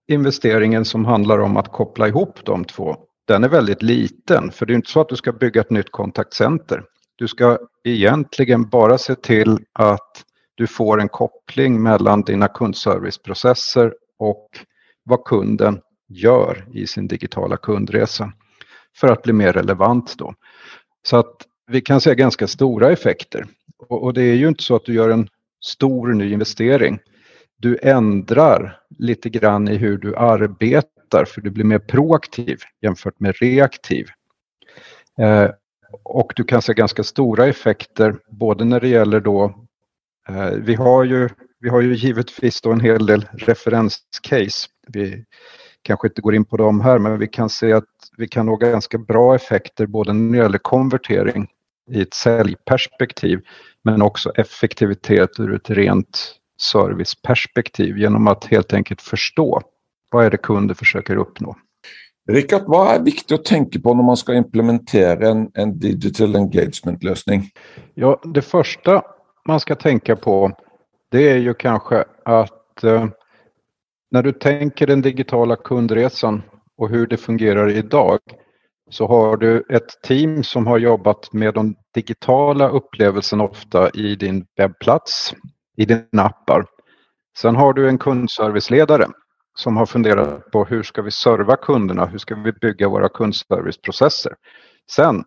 investeringen 0.10 0.86
som 0.86 1.06
handlar 1.06 1.39
om 1.39 1.58
att 1.58 1.72
koppla 1.72 2.08
ihop 2.08 2.46
de 2.46 2.66
två, 2.66 2.98
den 3.28 3.44
är 3.44 3.50
väldigt 3.50 3.82
liten. 3.82 4.51
För 4.51 4.66
det 4.66 4.74
är 4.74 4.75
inte 4.75 4.92
så 4.92 5.01
att 5.01 5.10
du 5.10 5.16
ska 5.16 5.32
bygga 5.32 5.62
ett 5.62 5.70
nytt 5.70 5.92
kontaktcenter. 5.92 6.84
Du 7.16 7.28
ska 7.28 7.58
egentligen 7.84 8.70
bara 8.70 8.98
se 8.98 9.16
till 9.16 9.58
att 9.74 10.24
du 10.56 10.68
får 10.68 11.01
en 11.01 11.10
koppling 11.10 11.84
mellan 11.84 12.22
dina 12.22 12.48
kundserviceprocesser 12.48 13.94
och 14.20 14.48
vad 15.04 15.24
kunden 15.24 15.80
gör 16.08 16.66
i 16.74 16.88
sin 16.88 17.08
digitala 17.08 17.58
kundresa 17.58 18.32
för 18.98 19.08
att 19.08 19.24
bli 19.24 19.34
mer 19.34 19.54
relevant 19.54 20.16
då. 20.18 20.34
Så 21.04 21.18
att 21.18 21.36
vi 21.68 21.82
kan 21.82 22.01
se 22.01 22.16
ganska 22.16 22.48
stora 22.48 22.92
effekter. 22.92 23.46
Och, 23.78 24.04
och 24.04 24.13
det 24.13 24.22
är 24.24 24.36
ju 24.36 24.48
inte 24.48 24.63
så 24.63 24.75
att 24.75 24.86
du 24.86 24.94
gör 24.94 25.10
en 25.10 25.28
stor 25.66 26.13
ny 26.13 26.34
investering. 26.34 27.00
Du 27.58 27.78
ändrar 27.82 28.80
lite 29.00 29.29
grann 29.29 29.68
i 29.68 29.75
hur 29.75 29.98
du 29.98 30.15
arbetar 30.15 31.25
för 31.25 31.41
du 31.41 31.50
blir 31.50 31.65
mer 31.65 31.79
proaktiv 31.79 32.60
jämfört 32.82 33.20
med 33.20 33.36
reaktiv. 33.36 34.08
Eh, 35.20 35.50
och 36.03 36.34
du 36.36 36.44
kan 36.44 36.62
se 36.62 36.74
ganska 36.74 37.03
stora 37.03 37.46
effekter 37.46 38.15
både 38.29 38.65
när 38.65 38.79
det 38.79 38.88
gäller 38.88 39.20
då, 39.20 39.65
eh, 40.29 40.51
vi 40.51 40.75
har 40.75 41.03
ju 41.03 41.29
vi 41.62 41.70
har 41.70 41.82
ju 41.82 41.96
givetvis 41.96 42.62
då 42.62 42.72
en 42.72 42.79
hel 42.79 43.06
del 43.06 43.25
referenscase. 43.32 44.70
Vi 44.88 45.25
kanske 45.82 46.08
inte 46.08 46.22
går 46.22 46.36
in 46.36 46.46
på 46.46 46.58
dem 46.58 46.82
här 46.82 47.00
men 47.00 47.20
vi 47.20 47.27
kan 47.27 47.50
se 47.50 47.74
att 47.74 47.86
vi 48.18 48.27
kan 48.27 48.46
nå 48.46 48.56
ganska 48.56 48.98
bra 48.98 49.36
effekter 49.36 49.86
både 49.86 50.13
när 50.13 50.38
det 50.38 50.44
gäller 50.44 50.58
konvertering 50.58 51.48
i 51.91 52.01
ett 52.01 52.13
säljperspektiv 52.13 53.41
men 53.84 54.01
också 54.01 54.32
effektivitet 54.36 55.39
ur 55.39 55.56
ett 55.56 55.70
rent 55.70 56.38
serviceperspektiv 56.62 57.98
genom 57.98 58.28
att 58.28 58.46
helt 58.46 58.74
enkelt 58.74 59.01
förstå 59.01 59.62
vad 60.12 60.25
är 60.25 60.32
det 60.32 60.38
kunder 60.38 60.75
försöker 60.75 61.16
uppnå. 61.16 61.56
Rickard, 62.30 62.63
vad 62.68 62.96
är 62.96 63.04
viktigt 63.04 63.39
att 63.39 63.46
tänka 63.46 63.80
på 63.80 63.94
när 63.94 64.04
man 64.04 64.18
ska 64.18 64.34
implementera 64.34 65.30
en, 65.30 65.51
en 65.54 65.80
digital 65.80 66.36
engagement-lösning? 66.36 67.50
Ja, 67.94 68.22
det 68.24 68.42
första 68.42 69.01
man 69.48 69.60
ska 69.60 69.75
tänka 69.75 70.16
på 70.16 70.51
det 71.12 71.30
är 71.30 71.38
ju 71.38 71.54
kanske 71.54 72.04
att 72.25 72.84
eh, 72.84 73.08
när 74.12 74.24
du 74.24 74.32
tänker 74.32 74.88
den 74.88 75.01
digitala 75.01 75.56
kundresan 75.56 76.42
och 76.78 76.89
hur 76.89 77.08
det 77.08 77.18
fungerar 77.18 77.70
idag 77.70 78.20
så 78.89 79.08
har 79.08 79.38
du 79.38 79.66
ett 79.70 80.01
team 80.04 80.44
som 80.44 80.68
har 80.68 80.78
jobbat 80.78 81.34
med 81.34 81.54
de 81.54 81.75
digitala 81.94 82.70
upplevelserna 82.70 83.44
ofta 83.44 83.89
i 83.89 84.16
din 84.16 84.46
webbplats, 84.58 85.34
i 85.79 85.86
dina 85.86 86.24
appar. 86.24 86.65
Sen 87.38 87.55
har 87.55 87.74
du 87.74 87.89
en 87.89 87.98
kundserviceledare 87.98 89.07
som 89.57 89.77
har 89.77 89.86
funderat 89.86 90.51
på 90.51 90.65
hur 90.65 90.83
ska 90.83 91.01
vi 91.01 91.12
serva 91.12 91.55
kunderna, 91.55 92.05
hur 92.05 92.17
ska 92.17 92.36
vi 92.36 92.51
bygga 92.51 92.89
våra 92.89 93.09
kundserviceprocesser. 93.09 94.36
Sen 94.91 95.24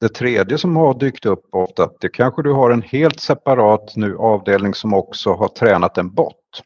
det 0.00 0.08
tredje 0.08 0.58
som 0.58 0.76
har 0.76 0.98
dykt 0.98 1.26
upp 1.26 1.44
ofta, 1.52 1.90
det 2.00 2.08
kanske 2.08 2.42
du 2.42 2.52
har 2.52 2.70
en 2.70 2.82
helt 2.82 3.20
separat 3.20 3.96
nu 3.96 4.16
avdelning 4.16 4.74
som 4.74 4.94
också 4.94 5.32
har 5.32 5.48
tränat 5.48 5.98
en 5.98 6.14
bot. 6.14 6.62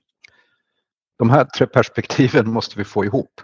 De 1.19 1.31
här 1.31 1.45
tre 1.45 1.67
perspektiven 1.67 2.51
måste 2.53 2.79
vi 2.79 2.85
få 2.85 3.05
ihop. 3.05 3.41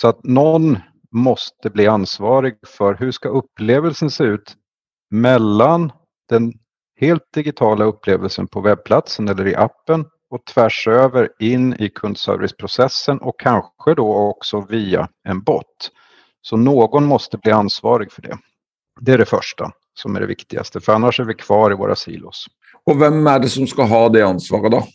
Så 0.00 0.08
att 0.08 0.24
någon 0.24 0.78
måste 1.10 1.70
bli 1.70 1.86
ansvarig 1.86 2.54
för 2.66 2.94
hur 2.94 3.12
ska 3.12 3.28
upplevelsen 3.28 4.10
se 4.10 4.24
ut 4.24 4.54
mellan 5.10 5.92
den 6.28 6.52
helt 7.00 7.32
digitala 7.34 7.84
upplevelsen 7.84 8.46
på 8.46 8.60
webbplatsen 8.60 9.28
eller 9.28 9.46
i 9.46 9.54
appen 9.54 10.04
och 10.30 10.44
tvärs 10.44 10.88
över 10.88 11.28
in 11.38 11.74
i 11.78 11.88
kundserviceprocessen 11.88 13.18
och 13.18 13.40
kanske 13.40 13.94
då 13.94 14.14
också 14.14 14.60
via 14.60 15.08
en 15.28 15.42
bot. 15.42 15.90
Så 16.42 16.56
någon 16.56 17.04
måste 17.04 17.38
bli 17.38 17.52
ansvarig 17.52 18.12
för 18.12 18.22
det. 18.22 18.38
Det 19.00 19.12
är 19.12 19.18
det 19.18 19.24
första 19.24 19.70
som 19.94 20.16
är 20.16 20.20
det 20.20 20.26
viktigaste, 20.26 20.80
för 20.80 20.92
annars 20.92 21.20
är 21.20 21.24
vi 21.24 21.34
kvar 21.34 21.70
i 21.70 21.74
våra 21.74 21.96
silos. 21.96 22.46
Och 22.84 23.02
vem 23.02 23.26
är 23.26 23.38
det 23.38 23.48
som 23.48 23.66
ska 23.66 23.82
ha 23.82 24.08
det 24.08 24.22
ansvaret 24.22 24.72
då? 24.72 24.86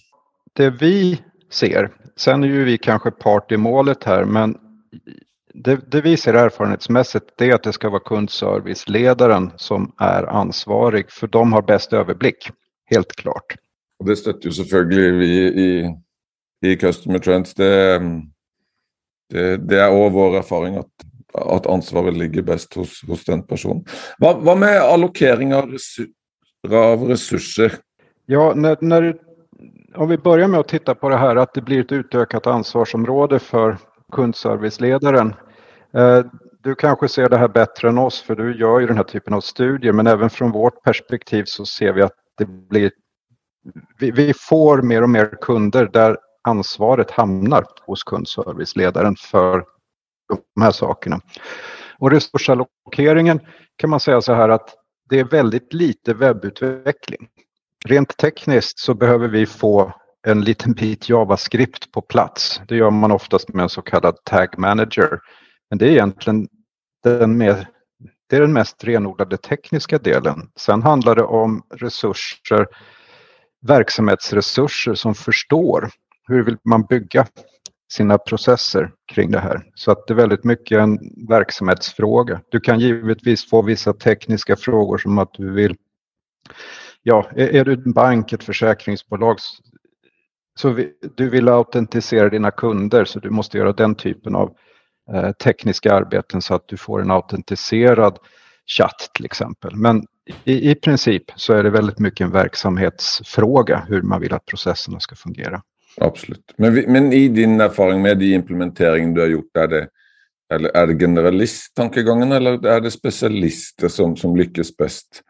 Det 0.54 0.70
vi 0.70 1.22
ser, 1.52 1.92
sen 2.16 2.44
är 2.44 2.48
ju 2.48 2.64
vi 2.64 2.78
kanske 2.78 3.12
part 3.12 3.52
i 3.52 3.58
målet 3.58 4.04
här, 4.04 4.26
men 4.26 4.58
det, 5.64 5.92
det 5.92 6.02
vi 6.02 6.18
ser 6.18 6.34
erfarenhetsmässigt 6.34 7.26
det 7.38 7.50
är 7.50 7.56
att 7.56 7.64
det 7.64 7.74
ska 7.74 7.90
vara 7.90 8.00
kundserviceledaren 8.00 9.52
som 9.56 9.92
är 9.98 10.24
ansvarig, 10.24 11.12
för 11.12 11.28
de 11.28 11.54
har 11.54 11.62
bäst 11.62 11.94
överblick, 11.94 12.50
helt 12.86 13.16
klart. 13.16 13.56
Och 14.00 14.06
det 14.06 14.16
stöter 14.16 14.46
ju 14.46 14.52
selvfølgelig 14.52 15.12
vi 15.12 15.62
i, 15.62 15.96
i 16.66 16.76
Customer 16.76 17.20
Trends. 17.20 17.54
Det, 17.54 18.02
det, 19.30 19.58
det 19.58 19.82
är 19.82 19.90
också 19.90 20.10
vår 20.10 20.38
erfaring 20.38 20.76
att 20.76 20.92
att 21.38 21.68
ansvaret 21.68 22.18
ligger 22.18 22.42
bäst 22.42 22.74
hos, 22.74 23.04
hos 23.08 23.26
den 23.26 23.44
personen. 23.44 23.86
Vad, 24.18 24.42
vad 24.42 24.58
med 24.58 24.82
allokering 24.82 25.56
av, 25.56 25.72
resur, 25.72 26.08
av 26.72 27.04
resurser? 27.04 27.74
Ja, 28.26 28.54
när, 28.56 28.78
när, 28.82 29.16
om 29.96 30.10
vi 30.10 30.18
börjar 30.18 30.48
med 30.48 30.60
att 30.60 30.68
titta 30.68 30.96
på 30.96 31.10
det 31.10 31.18
här 31.18 31.36
att 31.36 31.54
det 31.54 31.62
blir 31.62 31.80
ett 31.80 31.92
utökat 31.92 32.48
ansvarsområde 32.48 33.40
för 33.40 33.78
kundserviceledaren. 34.12 35.34
Eh, 35.94 36.26
du 36.64 36.76
kanske 36.76 37.08
ser 37.08 37.30
det 37.30 37.38
här 37.38 37.48
bättre 37.48 37.90
än 37.90 37.98
oss 37.98 38.22
för 38.22 38.36
du 38.36 38.60
gör 38.60 38.80
ju 38.80 38.88
den 38.88 38.98
här 38.98 39.04
typen 39.04 39.34
av 39.34 39.42
studier 39.42 39.94
men 39.94 40.08
även 40.08 40.30
från 40.30 40.52
vårt 40.52 40.84
perspektiv 40.84 41.44
så 41.46 41.66
ser 41.66 41.94
vi 41.94 42.02
att 42.02 42.14
det 42.38 42.46
blir 42.46 42.92
vi, 44.00 44.12
vi 44.12 44.34
får 44.34 44.82
mer 44.82 45.02
och 45.02 45.10
mer 45.10 45.38
kunder 45.42 45.90
där 45.94 46.18
ansvaret 46.44 47.12
hamnar 47.12 47.66
hos 47.82 48.04
kundserviceledaren 48.04 49.16
för 49.16 49.66
de 50.56 50.62
här 50.62 50.72
sakerna. 50.72 51.20
Och 51.98 52.12
resursallokeringen 52.12 53.40
kan 53.76 53.90
man 53.90 54.00
säga 54.00 54.22
så 54.22 54.34
här 54.34 54.50
att 54.50 54.76
det 55.10 55.20
är 55.20 55.24
väldigt 55.24 55.74
lite 55.74 56.14
webbutveckling. 56.14 57.28
Rent 57.86 58.18
tekniskt 58.18 58.80
så 58.80 58.94
behöver 58.94 59.28
vi 59.28 59.46
få 59.46 59.94
en 60.28 60.42
liten 60.42 60.74
bit 60.74 61.10
JavaScript 61.10 61.92
på 61.92 62.02
plats. 62.02 62.62
Det 62.68 62.76
gör 62.76 62.92
man 62.92 63.12
oftast 63.12 63.50
med 63.50 63.64
en 63.64 63.70
så 63.70 63.82
kallad 63.82 64.24
Tag 64.24 64.60
Manager. 64.60 65.20
Men 65.70 65.78
det 65.80 65.86
är 65.86 65.92
egentligen 65.92 66.48
den, 67.04 67.38
mer, 67.38 67.68
det 68.30 68.36
är 68.36 68.42
den 68.42 68.54
mest 68.54 68.84
renodlade 68.84 69.38
tekniska 69.38 69.98
delen. 69.98 70.52
Sen 70.56 70.84
handlar 70.84 71.16
det 71.16 71.24
om 71.24 71.64
resurser, 71.74 72.68
verksamhetsresurser 73.62 74.94
som 74.94 75.16
förstår 75.16 75.90
hur 76.28 76.44
vill 76.44 76.58
man 76.64 76.84
bygga 76.84 77.28
sina 77.92 78.18
processer 78.18 78.92
kring 79.14 79.32
det 79.32 79.40
här. 79.40 79.64
Så 79.76 79.92
att 79.92 80.08
det 80.08 80.14
är 80.14 80.16
väldigt 80.16 80.44
mycket 80.44 80.80
en 80.80 81.00
verksamhetsfråga. 81.30 82.42
Du 82.50 82.60
kan 82.60 82.80
givetvis 82.80 83.50
få 83.50 83.62
vissa 83.62 83.94
tekniska 83.94 84.56
frågor 84.56 84.98
som 84.98 85.18
att 85.18 85.34
du 85.34 85.52
vill, 85.52 85.76
ja, 87.04 87.30
är 87.36 87.66
du 87.66 87.74
en 87.74 87.92
bank, 87.92 88.34
ett 88.34 88.44
försäkringsbolag, 88.44 89.38
så 90.60 90.70
vi, 90.70 90.92
du 91.16 91.30
vill 91.30 91.50
autentisera 91.50 92.30
dina 92.30 92.52
kunder 92.52 93.06
så 93.06 93.20
du 93.20 93.30
måste 93.30 93.58
göra 93.58 93.74
den 93.74 93.96
typen 93.96 94.36
av 94.36 94.56
tekniska 95.44 95.94
arbeten 95.94 96.42
så 96.42 96.56
att 96.56 96.68
du 96.68 96.78
får 96.78 97.02
en 97.02 97.12
autentiserad 97.12 98.18
chatt 98.66 99.10
till 99.14 99.26
exempel. 99.26 99.76
Men 99.76 100.04
i, 100.44 100.72
i 100.72 100.76
princip 100.76 101.24
så 101.36 101.54
är 101.54 101.64
det 101.64 101.70
väldigt 101.70 102.00
mycket 102.00 102.26
en 102.26 102.32
verksamhetsfråga 102.32 103.86
hur 103.90 104.02
man 104.02 104.22
vill 104.22 104.34
att 104.34 104.46
processerna 104.46 105.00
ska 105.00 105.16
fungera. 105.16 105.62
Absolut. 105.98 106.54
Men, 106.58 106.74
men, 106.74 107.14
i 107.14 107.28
din 107.28 107.62
erfaring 107.62 108.02
med 108.02 108.18
de 108.18 108.34
implementeringen 108.34 109.14
du 109.14 109.22
har 109.22 109.28
gjort, 109.28 109.58
är 109.58 109.68
det, 109.68 109.88
eller 110.54 110.70
är 110.70 110.88
det 110.88 111.00
generalisttänkegangen 111.00 112.32
eller 112.32 112.66
är 112.66 112.82
det 112.82 112.92
specialister 112.92 113.88
som, 113.88 114.16
som 114.16 114.36
lyckas 114.36 114.78
bäst 114.78 115.22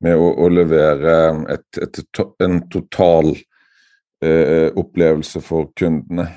med 0.00 0.14
att, 0.14 0.38
att 0.38 0.52
leverera 0.52 1.52
ett, 1.52 1.78
ett, 1.82 1.98
en 2.38 2.68
total 2.68 3.26
eh, 4.24 4.70
upplevelse 4.74 5.40
för 5.40 5.68
kunderna? 5.76 6.28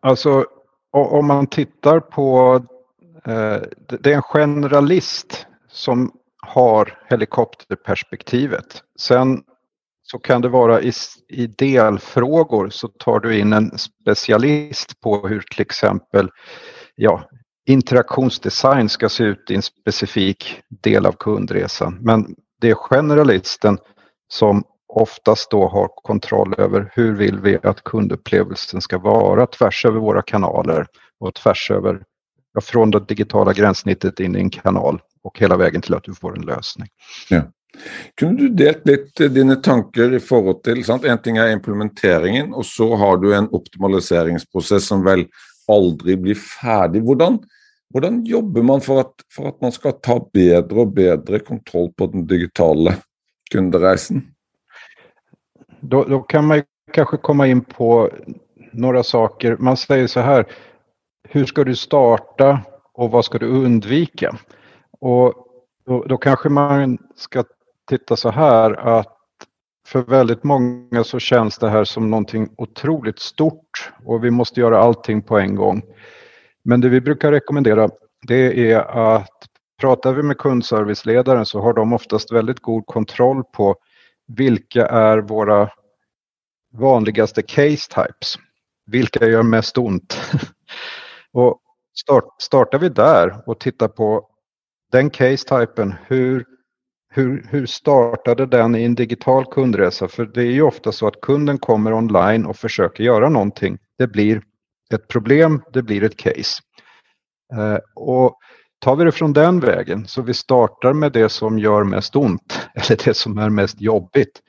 Alltså, 0.00 0.44
om 0.92 1.26
man 1.26 1.46
tittar 1.46 2.00
på, 2.00 2.60
eh, 3.24 3.58
det 3.86 4.12
är 4.12 4.16
en 4.16 4.22
generalist 4.22 5.46
som 5.68 6.12
har 6.42 6.98
helikopterperspektivet. 7.08 8.82
Sen 8.98 9.42
så 10.02 10.18
kan 10.18 10.40
det 10.40 10.48
vara 10.48 10.82
i, 10.82 10.92
i 11.28 11.46
delfrågor 11.46 12.70
så 12.70 12.88
tar 12.88 13.20
du 13.20 13.38
in 13.38 13.52
en 13.52 13.78
specialist 13.78 15.00
på 15.00 15.28
hur 15.28 15.40
till 15.40 15.60
exempel 15.60 16.30
ja, 16.94 17.22
interaktionsdesign 17.66 18.88
ska 18.88 19.08
se 19.08 19.24
ut 19.24 19.50
i 19.50 19.54
en 19.54 19.62
specifik 19.62 20.60
del 20.82 21.06
av 21.06 21.12
kundresan. 21.12 21.98
Men 22.00 22.34
det 22.60 22.70
är 22.70 22.74
generalisten 22.74 23.78
som 24.28 24.64
oftast 24.92 25.50
då 25.50 25.68
har 25.68 25.88
kontroll 25.88 26.54
över 26.58 26.90
hur 26.94 27.14
vill 27.14 27.38
vi 27.38 27.58
att 27.62 27.84
kundupplevelsen 27.84 28.80
ska 28.80 28.98
vara 28.98 29.46
tvärs 29.46 29.84
över 29.84 30.00
våra 30.00 30.22
kanaler 30.22 30.86
och 31.20 31.34
tvärs 31.34 31.70
över 31.70 32.02
ja, 32.54 32.60
från 32.60 32.90
det 32.90 33.00
digitala 33.00 33.52
gränssnittet 33.52 34.20
in 34.20 34.36
i 34.36 34.38
en 34.38 34.50
kanal 34.50 35.00
och 35.22 35.38
hela 35.38 35.56
vägen 35.56 35.80
till 35.80 35.94
att 35.94 36.04
du 36.04 36.14
får 36.14 36.38
en 36.38 36.44
lösning. 36.44 36.88
Ja. 37.30 37.42
Kunde 38.16 38.42
du 38.42 38.48
delt 38.48 38.86
lite 38.86 39.28
dina 39.28 39.56
tankar 39.56 40.14
i 40.14 40.20
förhållande 40.20 40.62
till, 40.62 40.84
sant? 40.84 41.04
En 41.04 41.22
ting 41.22 41.36
är 41.36 41.52
implementeringen, 41.52 42.54
och 42.54 42.66
så 42.66 42.96
har 42.96 43.16
du 43.16 43.34
en 43.34 43.48
optimaliseringsprocess 43.48 44.86
som 44.86 45.04
väl 45.04 45.26
aldrig 45.68 46.20
blir 46.20 46.34
färdig. 46.34 47.00
Hur 47.00 47.06
hvordan 47.06 48.26
man 48.62 48.80
för 48.80 49.00
att, 49.00 49.14
för 49.36 49.48
att 49.48 49.60
man 49.60 49.72
ska 49.72 49.92
ta 49.92 50.30
bättre 50.32 50.80
och 50.80 50.92
bättre 50.92 51.38
kontroll 51.38 51.92
på 51.92 52.06
den 52.06 52.26
digitala 52.26 52.94
kundreisen? 53.50 54.22
Då, 55.80 56.04
då 56.04 56.20
kan 56.20 56.46
man 56.46 56.62
kanske 56.92 57.16
komma 57.16 57.46
in 57.46 57.60
på 57.60 58.10
några 58.72 59.02
saker. 59.02 59.56
Man 59.56 59.76
säger 59.76 60.06
så 60.06 60.20
här, 60.20 60.46
hur 61.28 61.44
ska 61.44 61.64
du 61.64 61.76
starta 61.76 62.60
och 62.92 63.10
vad 63.10 63.24
ska 63.24 63.38
du 63.38 63.46
undvika? 63.46 64.36
Och 65.00 65.34
då, 65.86 66.04
då 66.04 66.16
kanske 66.16 66.48
man 66.48 66.98
ska 67.16 67.44
titta 67.88 68.16
så 68.16 68.30
här 68.30 68.72
att 68.72 69.16
för 69.86 70.02
väldigt 70.02 70.44
många 70.44 71.04
så 71.04 71.18
känns 71.18 71.58
det 71.58 71.70
här 71.70 71.84
som 71.84 72.10
någonting 72.10 72.48
otroligt 72.56 73.18
stort 73.18 73.92
och 74.04 74.24
vi 74.24 74.30
måste 74.30 74.60
göra 74.60 74.78
allting 74.78 75.22
på 75.22 75.38
en 75.38 75.54
gång. 75.54 75.82
Men 76.62 76.80
det 76.80 76.88
vi 76.88 77.00
brukar 77.00 77.32
rekommendera 77.32 77.88
det 78.26 78.72
är 78.72 78.78
att 79.14 79.28
pratar 79.80 80.12
vi 80.12 80.22
med 80.22 80.38
kundserviceledaren 80.38 81.46
så 81.46 81.60
har 81.60 81.72
de 81.72 81.92
oftast 81.92 82.32
väldigt 82.32 82.60
god 82.60 82.86
kontroll 82.86 83.44
på 83.44 83.76
vilka 84.36 84.86
är 84.86 85.18
våra 85.18 85.70
vanligaste 86.72 87.42
case 87.42 87.94
types. 87.94 88.34
Vilka 88.86 89.26
gör 89.26 89.42
mest 89.42 89.78
ont? 89.78 90.20
och 91.32 91.60
start, 91.94 92.24
startar 92.38 92.78
vi 92.78 92.88
där 92.88 93.42
och 93.46 93.60
tittar 93.60 93.88
på 93.88 94.26
den 94.92 95.10
case-typen, 95.10 95.94
hur, 96.06 96.44
hur, 97.10 97.46
hur 97.50 97.66
startade 97.66 98.46
den 98.46 98.76
i 98.76 98.84
en 98.84 98.94
digital 98.94 99.44
kundresa? 99.44 100.08
För 100.08 100.26
det 100.26 100.42
är 100.42 100.52
ju 100.52 100.62
ofta 100.62 100.92
så 100.92 101.06
att 101.06 101.20
kunden 101.20 101.58
kommer 101.58 101.92
online 101.92 102.46
och 102.46 102.56
försöker 102.56 103.04
göra 103.04 103.28
någonting. 103.28 103.78
Det 103.98 104.06
blir 104.06 104.42
ett 104.94 105.08
problem, 105.08 105.62
det 105.72 105.82
blir 105.82 106.04
ett 106.04 106.16
case. 106.16 106.62
Eh, 107.52 107.78
och 107.94 108.38
tar 108.80 108.96
vi 108.96 109.04
det 109.04 109.12
från 109.12 109.32
den 109.32 109.60
vägen, 109.60 110.06
så 110.06 110.22
vi 110.22 110.34
startar 110.34 110.92
med 110.92 111.12
det 111.12 111.28
som 111.28 111.58
gör 111.58 111.84
mest 111.84 112.16
ont, 112.16 112.68
eller 112.74 113.04
det 113.04 113.14
som 113.14 113.38
är 113.38 113.50
mest 113.50 113.80
jobbigt, 113.80 114.40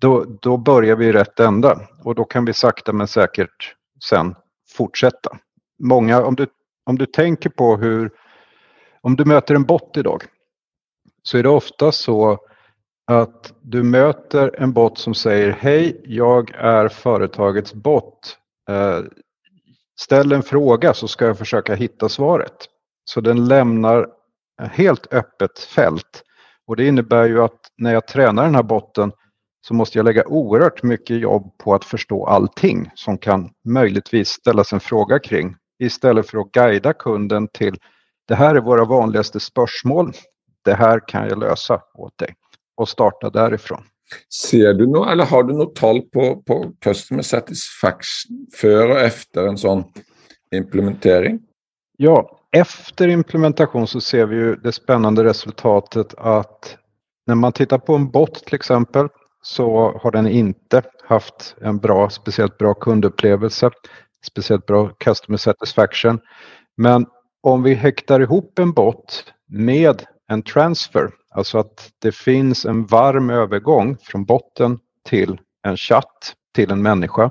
då, 0.00 0.24
då 0.42 0.56
börjar 0.56 0.96
vi 0.96 1.06
i 1.06 1.12
rätt 1.12 1.40
ända 1.40 1.80
och 2.04 2.14
då 2.14 2.24
kan 2.24 2.44
vi 2.44 2.52
sakta 2.52 2.92
men 2.92 3.08
säkert 3.08 3.74
sen 4.04 4.34
fortsätta. 4.76 5.38
Många, 5.78 6.24
om 6.24 6.34
du, 6.34 6.46
om 6.86 6.98
du 6.98 7.06
tänker 7.06 7.50
på 7.50 7.76
hur, 7.76 8.10
om 9.00 9.16
du 9.16 9.24
möter 9.24 9.54
en 9.54 9.64
bot 9.64 9.96
idag, 9.96 10.24
så 11.22 11.38
är 11.38 11.42
det 11.42 11.48
ofta 11.48 11.92
så 11.92 12.38
att 13.06 13.52
du 13.60 13.82
möter 13.82 14.60
en 14.62 14.72
bot 14.72 14.98
som 14.98 15.14
säger 15.14 15.50
Hej, 15.50 16.00
jag 16.04 16.50
är 16.54 16.88
företagets 16.88 17.74
bot. 17.74 18.38
Eh, 18.68 19.00
ställ 20.00 20.32
en 20.32 20.42
fråga 20.42 20.94
så 20.94 21.08
ska 21.08 21.24
jag 21.24 21.38
försöka 21.38 21.74
hitta 21.74 22.08
svaret. 22.08 22.68
Så 23.08 23.20
den 23.20 23.48
lämnar 23.48 24.06
helt 24.58 25.12
öppet 25.12 25.58
fält. 25.58 26.22
Och 26.66 26.76
det 26.76 26.86
innebär 26.86 27.24
ju 27.24 27.42
att 27.42 27.60
när 27.78 27.92
jag 27.92 28.06
tränar 28.06 28.44
den 28.44 28.54
här 28.54 28.62
botten 28.62 29.12
så 29.66 29.74
måste 29.74 29.98
jag 29.98 30.04
lägga 30.04 30.26
oerhört 30.26 30.82
mycket 30.82 31.20
jobb 31.20 31.58
på 31.58 31.74
att 31.74 31.84
förstå 31.84 32.26
allting 32.26 32.90
som 32.94 33.18
kan 33.18 33.50
möjligtvis 33.64 34.28
ställas 34.28 34.72
en 34.72 34.80
fråga 34.80 35.18
kring 35.18 35.56
istället 35.78 36.30
för 36.30 36.38
att 36.38 36.52
guida 36.52 36.92
kunden 36.92 37.48
till 37.48 37.78
det 38.28 38.34
här 38.34 38.54
är 38.54 38.60
våra 38.60 38.84
vanligaste 38.84 39.40
spörsmål. 39.40 40.12
Det 40.64 40.74
här 40.74 41.08
kan 41.08 41.28
jag 41.28 41.38
lösa 41.38 41.80
åt 41.94 42.18
dig 42.18 42.34
och 42.76 42.88
starta 42.88 43.30
därifrån. 43.30 43.82
Ser 44.50 44.74
du 44.74 44.86
något, 44.86 45.08
eller 45.08 45.24
har 45.24 45.42
du 45.42 45.54
något 45.54 45.76
tal 45.76 46.02
på, 46.02 46.42
på 46.42 46.72
customer 46.80 47.22
satisfaction 47.22 48.46
före 48.54 48.92
och 48.92 49.00
efter 49.00 49.46
en 49.46 49.58
sån 49.58 49.84
implementering? 50.54 51.40
Ja, 51.96 52.38
efter 52.56 53.08
implementation 53.08 53.86
så 53.86 54.00
ser 54.00 54.26
vi 54.26 54.36
ju 54.36 54.56
det 54.56 54.72
spännande 54.72 55.24
resultatet 55.24 56.14
att 56.18 56.76
när 57.26 57.34
man 57.34 57.52
tittar 57.52 57.78
på 57.78 57.94
en 57.94 58.10
bot 58.10 58.34
till 58.34 58.54
exempel 58.54 59.08
så 59.42 59.98
har 60.02 60.10
den 60.10 60.28
inte 60.28 60.82
haft 61.04 61.56
en 61.60 61.78
bra, 61.78 62.10
speciellt 62.10 62.58
bra 62.58 62.74
kundupplevelse, 62.74 63.70
speciellt 64.26 64.66
bra 64.66 64.88
customer 64.88 65.38
satisfaction. 65.38 66.20
Men 66.76 67.06
om 67.42 67.62
vi 67.62 67.74
häktar 67.74 68.20
ihop 68.20 68.58
en 68.58 68.72
bot 68.72 69.24
med 69.48 70.02
en 70.28 70.42
transfer, 70.42 71.10
alltså 71.30 71.58
att 71.58 71.90
det 72.02 72.12
finns 72.12 72.64
en 72.64 72.86
varm 72.86 73.30
övergång 73.30 73.96
från 74.02 74.24
botten 74.24 74.78
till 75.08 75.40
en 75.66 75.76
chatt 75.76 76.34
till 76.54 76.70
en 76.70 76.82
människa, 76.82 77.30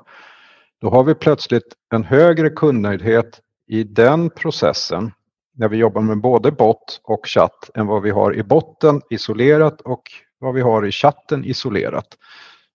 då 0.81 0.89
har 0.89 1.03
vi 1.03 1.15
plötsligt 1.15 1.73
en 1.93 2.03
högre 2.03 2.49
kundnöjdhet 2.49 3.39
i 3.67 3.83
den 3.83 4.29
processen 4.29 5.11
när 5.57 5.69
vi 5.69 5.77
jobbar 5.77 6.01
med 6.01 6.21
både 6.21 6.51
bot 6.51 7.01
och 7.03 7.27
chatt 7.27 7.69
än 7.73 7.87
vad 7.87 8.01
vi 8.01 8.09
har 8.09 8.35
i 8.35 8.43
botten 8.43 9.01
isolerat 9.09 9.81
och 9.81 10.01
vad 10.39 10.53
vi 10.53 10.61
har 10.61 10.85
i 10.85 10.91
chatten 10.91 11.45
isolerat. 11.45 12.07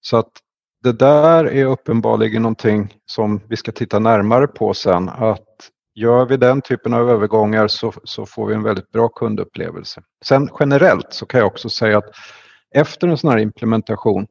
Så 0.00 0.16
att 0.16 0.30
det 0.82 0.92
där 0.92 1.44
är 1.44 1.64
uppenbarligen 1.64 2.42
någonting 2.42 2.94
som 3.06 3.40
vi 3.48 3.56
ska 3.56 3.72
titta 3.72 3.98
närmare 3.98 4.46
på 4.46 4.74
sen. 4.74 5.08
Att 5.08 5.70
gör 5.94 6.26
vi 6.26 6.36
den 6.36 6.62
typen 6.62 6.94
av 6.94 7.10
övergångar 7.10 7.68
så, 7.68 7.92
så 8.04 8.26
får 8.26 8.46
vi 8.46 8.54
en 8.54 8.62
väldigt 8.62 8.92
bra 8.92 9.08
kundupplevelse. 9.08 10.02
Sen 10.24 10.48
generellt 10.60 11.12
så 11.12 11.26
kan 11.26 11.40
jag 11.40 11.46
också 11.46 11.68
säga 11.68 11.98
att 11.98 12.10
efter 12.74 13.08
en 13.08 13.18
sån 13.18 13.30
här 13.30 13.38
implementation, 13.38 14.26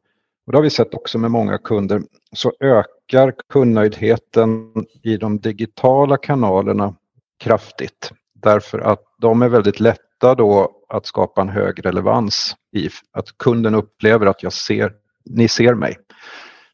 och 0.50 0.54
det 0.54 0.58
har 0.58 0.64
vi 0.64 0.70
sett 0.70 0.94
också 0.94 1.18
med 1.18 1.32
många 1.32 1.58
kunder, 1.58 2.02
så 2.36 2.54
ökar 2.60 3.34
kundnöjdheten 3.50 4.74
i 5.04 5.18
de 5.18 5.40
digitala 5.40 6.18
kanalerna 6.18 6.96
kraftigt. 7.40 8.12
Därför 8.34 8.80
att 8.80 9.04
de 9.22 9.42
är 9.42 9.50
väldigt 9.50 9.80
lätta 9.80 10.36
då 10.36 10.72
att 10.90 11.06
skapa 11.06 11.42
en 11.42 11.50
hög 11.50 11.86
relevans 11.86 12.56
i 12.76 12.90
att 13.12 13.38
kunden 13.38 13.76
upplever 13.76 14.26
att 14.26 14.44
jag 14.44 14.54
ser, 14.54 14.94
ni 15.26 15.48
ser 15.48 15.74
mig. 15.74 15.98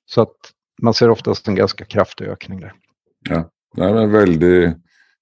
Så 0.05 0.21
att 0.21 0.35
man 0.81 0.93
ser 0.93 1.09
oftast 1.09 1.47
en 1.47 1.55
ganska 1.55 1.85
kraftig 1.85 2.25
ökning 2.25 2.59
där. 2.59 2.73
Ja, 3.29 3.49
det 3.75 3.83
är 3.83 4.07
väldigt, 4.07 4.77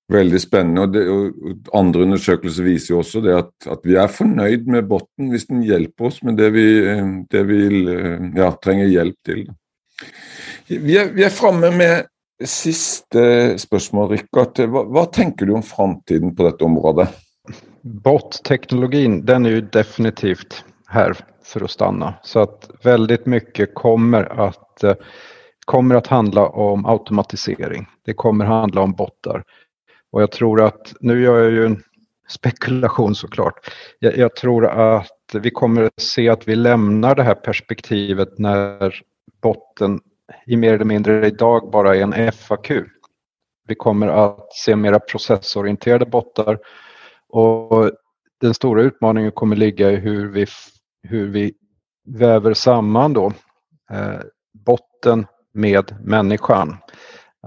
väldigt 0.07 0.41
spännande 0.41 0.81
och, 0.81 0.89
det, 0.89 1.09
och 1.09 1.79
andra 1.79 2.01
undersökelser 2.01 2.63
visar 2.63 2.95
ju 2.95 2.99
också 2.99 3.21
det 3.21 3.37
att, 3.37 3.67
att 3.67 3.79
vi 3.83 3.95
är 3.95 4.07
förnöjda 4.07 4.71
med 4.71 4.87
botten 4.87 5.29
om 5.29 5.39
den 5.47 5.63
hjälper 5.63 6.05
oss 6.05 6.23
med 6.23 6.37
det 6.37 6.49
vi, 6.49 6.87
eh, 6.87 7.05
det 7.29 7.43
vi 7.43 7.85
eh, 7.85 8.19
ja, 8.35 8.59
tränger 8.63 8.85
hjälp 8.85 9.15
till. 9.25 9.53
Vi 10.67 10.97
är, 10.97 11.13
vi 11.13 11.23
är 11.23 11.29
framme 11.29 11.71
med 11.71 12.05
sista 12.43 13.57
spörsmål, 13.57 14.09
Rickard. 14.09 14.59
Vad, 14.59 14.87
vad 14.87 15.11
tänker 15.11 15.45
du 15.45 15.53
om 15.53 15.63
framtiden 15.63 16.35
på 16.35 16.43
detta 16.43 16.65
område? 16.65 17.07
Bot-teknologin, 17.81 19.25
den 19.25 19.45
är 19.45 19.49
ju 19.49 19.61
definitivt 19.61 20.65
här 20.87 21.17
för 21.43 21.63
att 21.63 21.71
stanna. 21.71 22.13
Så 22.23 22.39
att 22.39 22.69
väldigt 22.83 23.25
mycket 23.25 23.73
kommer 23.73 24.47
att, 24.47 24.83
eh, 24.83 24.95
kommer 25.65 25.95
att 25.95 26.07
handla 26.07 26.47
om 26.47 26.85
automatisering. 26.85 27.87
Det 28.05 28.13
kommer 28.13 28.45
handla 28.45 28.81
om 28.81 28.93
bottar. 28.93 29.43
Och 30.13 30.21
jag 30.21 30.31
tror 30.31 30.61
att, 30.61 30.93
nu 30.99 31.21
gör 31.21 31.39
jag 31.39 31.51
ju 31.51 31.65
en 31.65 31.83
spekulation 32.29 33.15
såklart. 33.15 33.71
Jag, 33.99 34.17
jag 34.17 34.35
tror 34.35 34.65
att 34.65 35.09
vi 35.33 35.51
kommer 35.51 35.83
att 35.83 36.01
se 36.01 36.29
att 36.29 36.47
vi 36.47 36.55
lämnar 36.55 37.15
det 37.15 37.23
här 37.23 37.35
perspektivet 37.35 38.29
när 38.37 39.01
botten 39.41 39.99
i 40.45 40.57
mer 40.57 40.73
eller 40.73 40.85
mindre 40.85 41.27
idag 41.27 41.71
bara 41.71 41.95
är 41.95 42.01
en 42.01 42.31
FAQ. 42.31 42.71
Vi 43.67 43.75
kommer 43.75 44.07
att 44.07 44.53
se 44.53 44.75
mera 44.75 44.99
processorienterade 44.99 46.05
bottar 46.05 46.59
och 47.29 47.91
den 48.41 48.53
stora 48.53 48.81
utmaningen 48.81 49.31
kommer 49.31 49.55
ligga 49.55 49.91
i 49.91 49.95
hur 49.95 50.31
vi, 50.31 50.45
hur 51.03 51.27
vi 51.27 51.53
väver 52.05 52.53
samman 52.53 53.13
då 53.13 53.33
eh, 53.91 54.19
botten 54.65 55.25
med 55.53 55.95
människan. 56.03 56.77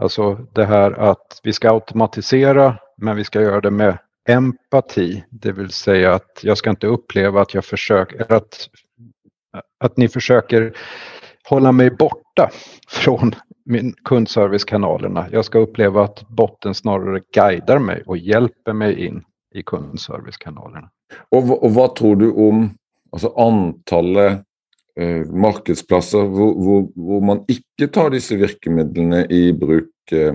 Alltså 0.01 0.35
det 0.53 0.65
här 0.65 0.93
att 0.93 1.41
vi 1.43 1.53
ska 1.53 1.71
automatisera 1.71 2.79
men 2.97 3.17
vi 3.17 3.25
ska 3.25 3.43
göra 3.43 3.61
det 3.61 3.71
med 3.71 3.99
empati, 4.29 5.25
det 5.31 5.53
vill 5.53 5.71
säga 5.71 6.15
att 6.15 6.41
jag 6.43 6.59
ska 6.59 6.71
inte 6.71 6.87
uppleva 6.87 7.41
att 7.41 7.55
jag 7.55 7.65
försöker 7.65 8.33
att, 8.33 8.69
att 9.79 9.97
ni 9.97 10.09
försöker 10.09 10.77
hålla 11.49 11.73
mig 11.73 11.91
borta 11.91 12.51
från 12.89 13.35
min 13.65 13.95
kundservicekanalerna. 14.05 15.27
Jag 15.33 15.45
ska 15.45 15.59
uppleva 15.59 16.05
att 16.05 16.29
botten 16.29 16.75
snarare 16.75 17.21
guidar 17.35 17.79
mig 17.79 18.03
och 18.07 18.17
hjälper 18.17 18.73
mig 18.73 19.07
in 19.07 19.25
i 19.55 19.63
kundservicekanalerna. 19.63 20.91
Och, 21.29 21.65
och 21.65 21.75
vad 21.75 21.95
tror 21.95 22.17
du 22.17 22.33
om 22.33 22.75
alltså 23.13 23.29
antalet 23.37 24.43
eh, 25.01 25.27
marknadsplatser 25.27 26.19
där 26.19 27.21
man 27.21 27.45
inte 27.49 27.93
tar 27.93 28.11
disse 28.11 28.37
virkemidlene 28.37 29.27
i 29.27 29.53
bruk? 29.53 30.13
Eh, 30.13 30.35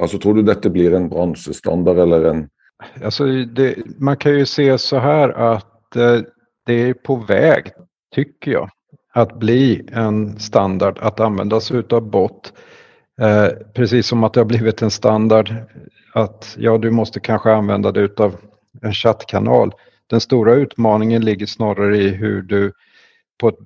alltså 0.00 0.18
tror 0.18 0.34
du 0.34 0.42
detta 0.42 0.70
blir 0.70 0.94
en 0.94 1.08
branschstandard 1.08 1.98
eller 1.98 2.24
en? 2.24 2.48
Alltså 3.04 3.26
det, 3.26 3.76
man 3.98 4.16
kan 4.16 4.32
ju 4.32 4.46
se 4.46 4.78
så 4.78 4.98
här 4.98 5.28
att 5.28 5.96
eh, 5.96 6.20
det 6.66 6.74
är 6.74 6.94
på 6.94 7.16
väg, 7.16 7.70
tycker 8.14 8.50
jag, 8.50 8.70
att 9.12 9.38
bli 9.38 9.88
en 9.92 10.38
standard 10.38 10.98
att 11.00 11.20
använda 11.20 11.60
sig 11.60 11.76
utav 11.76 12.10
bot. 12.10 12.52
Eh, 13.20 13.48
precis 13.74 14.06
som 14.06 14.24
att 14.24 14.32
det 14.32 14.40
har 14.40 14.44
blivit 14.44 14.82
en 14.82 14.90
standard 14.90 15.54
att 16.14 16.56
ja, 16.58 16.78
du 16.78 16.90
måste 16.90 17.20
kanske 17.20 17.52
använda 17.52 17.92
dig 17.92 18.08
av 18.16 18.36
en 18.82 18.92
chattkanal. 18.92 19.72
Den 20.06 20.20
stora 20.20 20.54
utmaningen 20.54 21.24
ligger 21.24 21.46
snarare 21.46 21.96
i 21.96 22.08
hur 22.08 22.42
du 22.42 22.72
på 23.40 23.48
ett 23.48 23.58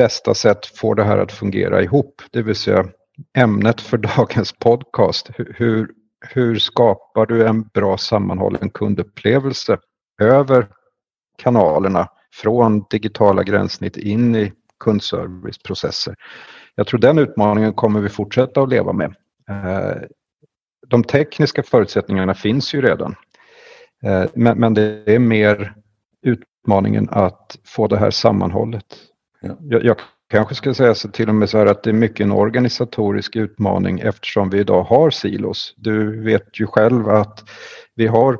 bästa 0.00 0.34
sätt 0.34 0.66
får 0.66 0.94
det 0.94 1.04
här 1.04 1.18
att 1.18 1.32
fungera 1.32 1.82
ihop. 1.82 2.22
Det 2.30 2.42
vill 2.42 2.54
säga 2.54 2.84
ämnet 3.36 3.80
för 3.80 3.98
dagens 4.16 4.52
podcast. 4.52 5.30
Hur, 5.36 5.90
hur 6.20 6.58
skapar 6.58 7.26
du 7.26 7.46
en 7.46 7.62
bra 7.62 7.98
sammanhållen 7.98 8.70
kundupplevelse 8.70 9.78
över 10.22 10.68
kanalerna 11.38 12.08
från 12.34 12.84
digitala 12.90 13.42
gränssnitt 13.42 13.96
in 13.96 14.36
i 14.36 14.52
kundserviceprocesser. 14.84 16.14
Jag 16.74 16.86
tror 16.86 17.00
den 17.00 17.18
utmaningen 17.18 17.72
kommer 17.72 18.00
vi 18.00 18.08
fortsätta 18.08 18.62
att 18.62 18.68
leva 18.68 18.92
med. 18.92 19.14
Eh, 19.50 20.02
de 20.86 21.04
tekniska 21.04 21.62
förutsättningarna 21.62 22.34
finns 22.34 22.74
ju 22.74 22.82
redan. 22.82 23.14
Eh, 24.02 24.24
men 24.34 24.74
det 24.74 25.14
är 25.14 25.18
mer 25.18 25.74
utmaningen 26.22 27.08
att 27.10 27.58
få 27.64 27.86
det 27.86 27.98
här 27.98 28.10
sammanhållet. 28.10 29.09
Ja. 29.40 29.56
Jag, 29.60 29.84
jag 29.84 29.96
kanske 30.30 30.54
ska 30.54 30.74
säga 30.74 30.94
så 30.94 31.08
till 31.08 31.28
och 31.28 31.34
med 31.34 31.50
så 31.50 31.58
här 31.58 31.66
att 31.66 31.82
det 31.82 31.90
är 31.90 31.94
mycket 31.94 32.20
en 32.20 32.32
organisatorisk 32.32 33.36
utmaning 33.36 34.00
eftersom 34.00 34.50
vi 34.50 34.58
idag 34.58 34.82
har 34.82 35.10
silos. 35.10 35.74
Du 35.76 36.22
vet 36.22 36.60
ju 36.60 36.66
själv 36.66 37.08
att 37.08 37.44
vi 37.94 38.06
har 38.06 38.38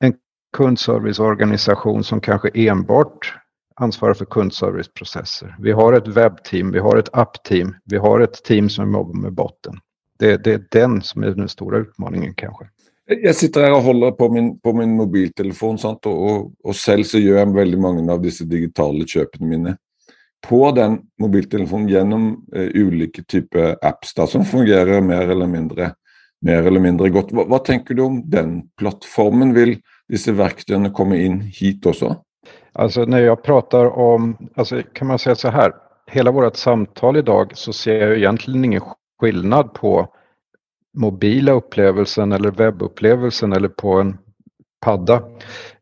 en 0.00 0.14
kundserviceorganisation 0.56 2.04
som 2.04 2.20
kanske 2.20 2.50
enbart 2.54 3.34
ansvarar 3.76 4.14
för 4.14 4.24
kundserviceprocesser. 4.24 5.56
Vi 5.58 5.72
har 5.72 5.92
ett 5.92 6.08
webbteam, 6.08 6.72
vi 6.72 6.78
har 6.78 6.96
ett 6.96 7.08
appteam, 7.12 7.74
vi 7.84 7.96
har 7.96 8.20
ett 8.20 8.44
team 8.44 8.68
som 8.68 8.92
jobbar 8.92 9.14
med 9.14 9.32
botten. 9.32 9.74
Det, 10.18 10.44
det 10.44 10.52
är 10.52 10.64
den 10.70 11.02
som 11.02 11.22
är 11.22 11.30
den 11.30 11.48
stora 11.48 11.78
utmaningen 11.78 12.34
kanske. 12.34 12.68
Jag 13.06 13.34
sitter 13.34 13.62
här 13.62 13.72
och 13.72 13.82
håller 13.82 14.10
på 14.10 14.28
min, 14.28 14.60
på 14.60 14.72
min 14.72 14.96
mobiltelefon 14.96 15.78
sant? 15.78 16.06
Och, 16.06 16.30
och, 16.30 16.52
och 16.64 16.76
själv 16.76 17.04
så 17.04 17.18
gör 17.18 17.38
jag 17.38 17.54
väldigt 17.54 17.80
många 17.80 18.12
av 18.12 18.22
dessa 18.22 18.44
digitala 18.44 19.06
köpen 19.06 19.48
mina 19.48 19.76
på 20.48 20.70
den 20.70 20.98
mobiltelefonen 21.20 21.88
genom 21.88 22.44
eh, 22.54 22.86
olika 22.86 23.22
typer 23.22 23.76
apps 23.82 24.14
da, 24.14 24.26
som 24.26 24.44
fungerar 24.44 25.00
mer 25.00 25.30
eller 25.30 25.46
mindre, 25.46 25.90
mer 26.40 26.66
eller 26.66 26.80
mindre 26.80 27.10
gott. 27.10 27.32
Vad, 27.32 27.48
vad 27.48 27.64
tänker 27.64 27.94
du 27.94 28.02
om 28.02 28.30
den 28.30 28.62
plattformen? 28.78 29.54
Vill 29.54 29.80
dessa 30.08 30.32
verktygen 30.32 30.92
komma 30.92 31.16
in 31.16 31.40
hit 31.40 31.86
också? 31.86 32.16
Alltså 32.72 33.04
när 33.04 33.20
jag 33.20 33.42
pratar 33.42 33.98
om, 33.98 34.36
alltså 34.56 34.82
kan 34.92 35.06
man 35.06 35.18
säga 35.18 35.34
så 35.34 35.48
här, 35.48 35.72
hela 36.06 36.30
vårt 36.30 36.56
samtal 36.56 37.16
idag 37.16 37.50
så 37.54 37.72
ser 37.72 38.00
jag 38.00 38.16
egentligen 38.16 38.64
ingen 38.64 38.82
skillnad 39.20 39.72
på 39.72 40.08
mobila 40.96 41.52
upplevelsen 41.52 42.32
eller 42.32 42.50
webbupplevelsen 42.50 43.52
eller 43.52 43.68
på 43.68 43.92
en 43.92 44.18
padda. 44.84 45.22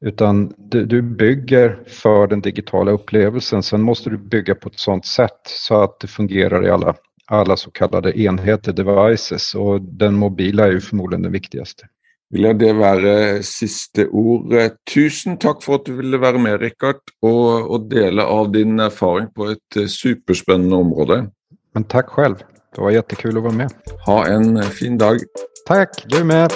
Utan 0.01 0.53
du, 0.59 0.87
du, 0.87 1.03
bygger 1.03 1.83
för 1.87 2.27
den 2.27 2.41
digitala 2.41 2.91
upplevelsen. 2.91 3.63
Sen 3.63 3.83
måste 3.83 4.11
du 4.11 4.19
bygga 4.19 4.55
på 4.55 4.69
ett 4.69 4.79
sådant 4.79 5.07
sätt 5.07 5.41
så 5.45 5.83
att 5.83 6.01
det 6.01 6.07
fungerar 6.07 6.67
i 6.67 6.71
alla, 6.71 6.95
alla 7.27 7.57
så 7.57 7.71
kallade 7.71 8.21
enheter, 8.21 8.73
devices. 8.73 9.55
Och 9.55 9.81
den 9.83 10.15
mobila 10.15 10.67
är 10.67 10.71
ju 10.71 10.81
förmodligen 10.81 11.23
den 11.23 11.33
viktigaste. 11.33 11.87
Vill 12.31 12.59
det 12.59 12.73
vara 12.73 13.43
sista 13.43 14.07
ord. 14.07 14.55
Tusen 14.95 15.37
tack 15.37 15.63
för 15.63 15.75
att 15.75 15.85
du 15.85 15.97
ville 15.97 16.17
vara 16.17 16.39
med 16.39 16.61
Rickard 16.61 16.97
och, 17.23 17.71
och 17.71 17.81
dela 17.81 18.27
av 18.27 18.53
din 18.53 18.81
erfarenhet 18.81 19.35
på 19.35 19.45
ett 19.45 19.77
eh, 19.77 19.87
superspännande 19.87 20.77
område. 20.77 21.27
Men 21.75 21.85
tack 21.85 22.09
själv. 22.09 22.37
Det 22.75 22.81
var 22.81 22.91
jättekul 22.91 23.37
att 23.37 23.43
vara 23.43 23.53
med. 23.53 23.71
Ha 24.07 24.27
en 24.27 24.63
fin 24.63 24.99
dag. 24.99 25.19
Tack, 25.67 26.05
du 26.07 26.25
med. 26.25 26.53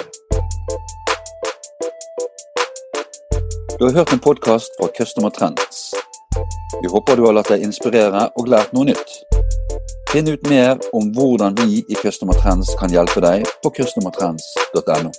Du 3.79 3.85
har 3.85 3.93
hørt 3.93 4.13
en 4.13 4.19
podkast 4.19 4.71
fra 4.79 4.87
Customer 4.97 5.29
Trends. 5.29 5.93
Vi 6.81 6.87
håper 6.87 7.15
du 7.15 7.25
har 7.25 7.35
latt 7.37 7.51
deg 7.53 7.61
inspirere 7.61 8.23
og 8.41 8.49
lært 8.49 8.71
noe 8.73 8.87
nytt. 8.89 9.11
Finn 10.09 10.31
ut 10.31 10.49
mer 10.49 10.81
om 10.97 11.11
hvordan 11.13 11.53
vi 11.61 11.83
i 11.85 11.99
Customer 12.01 12.33
Trends 12.41 12.73
kan 12.79 12.89
hjelpe 12.89 13.21
deg 13.21 13.45
på 13.61 13.73
customertrends.no. 13.77 15.13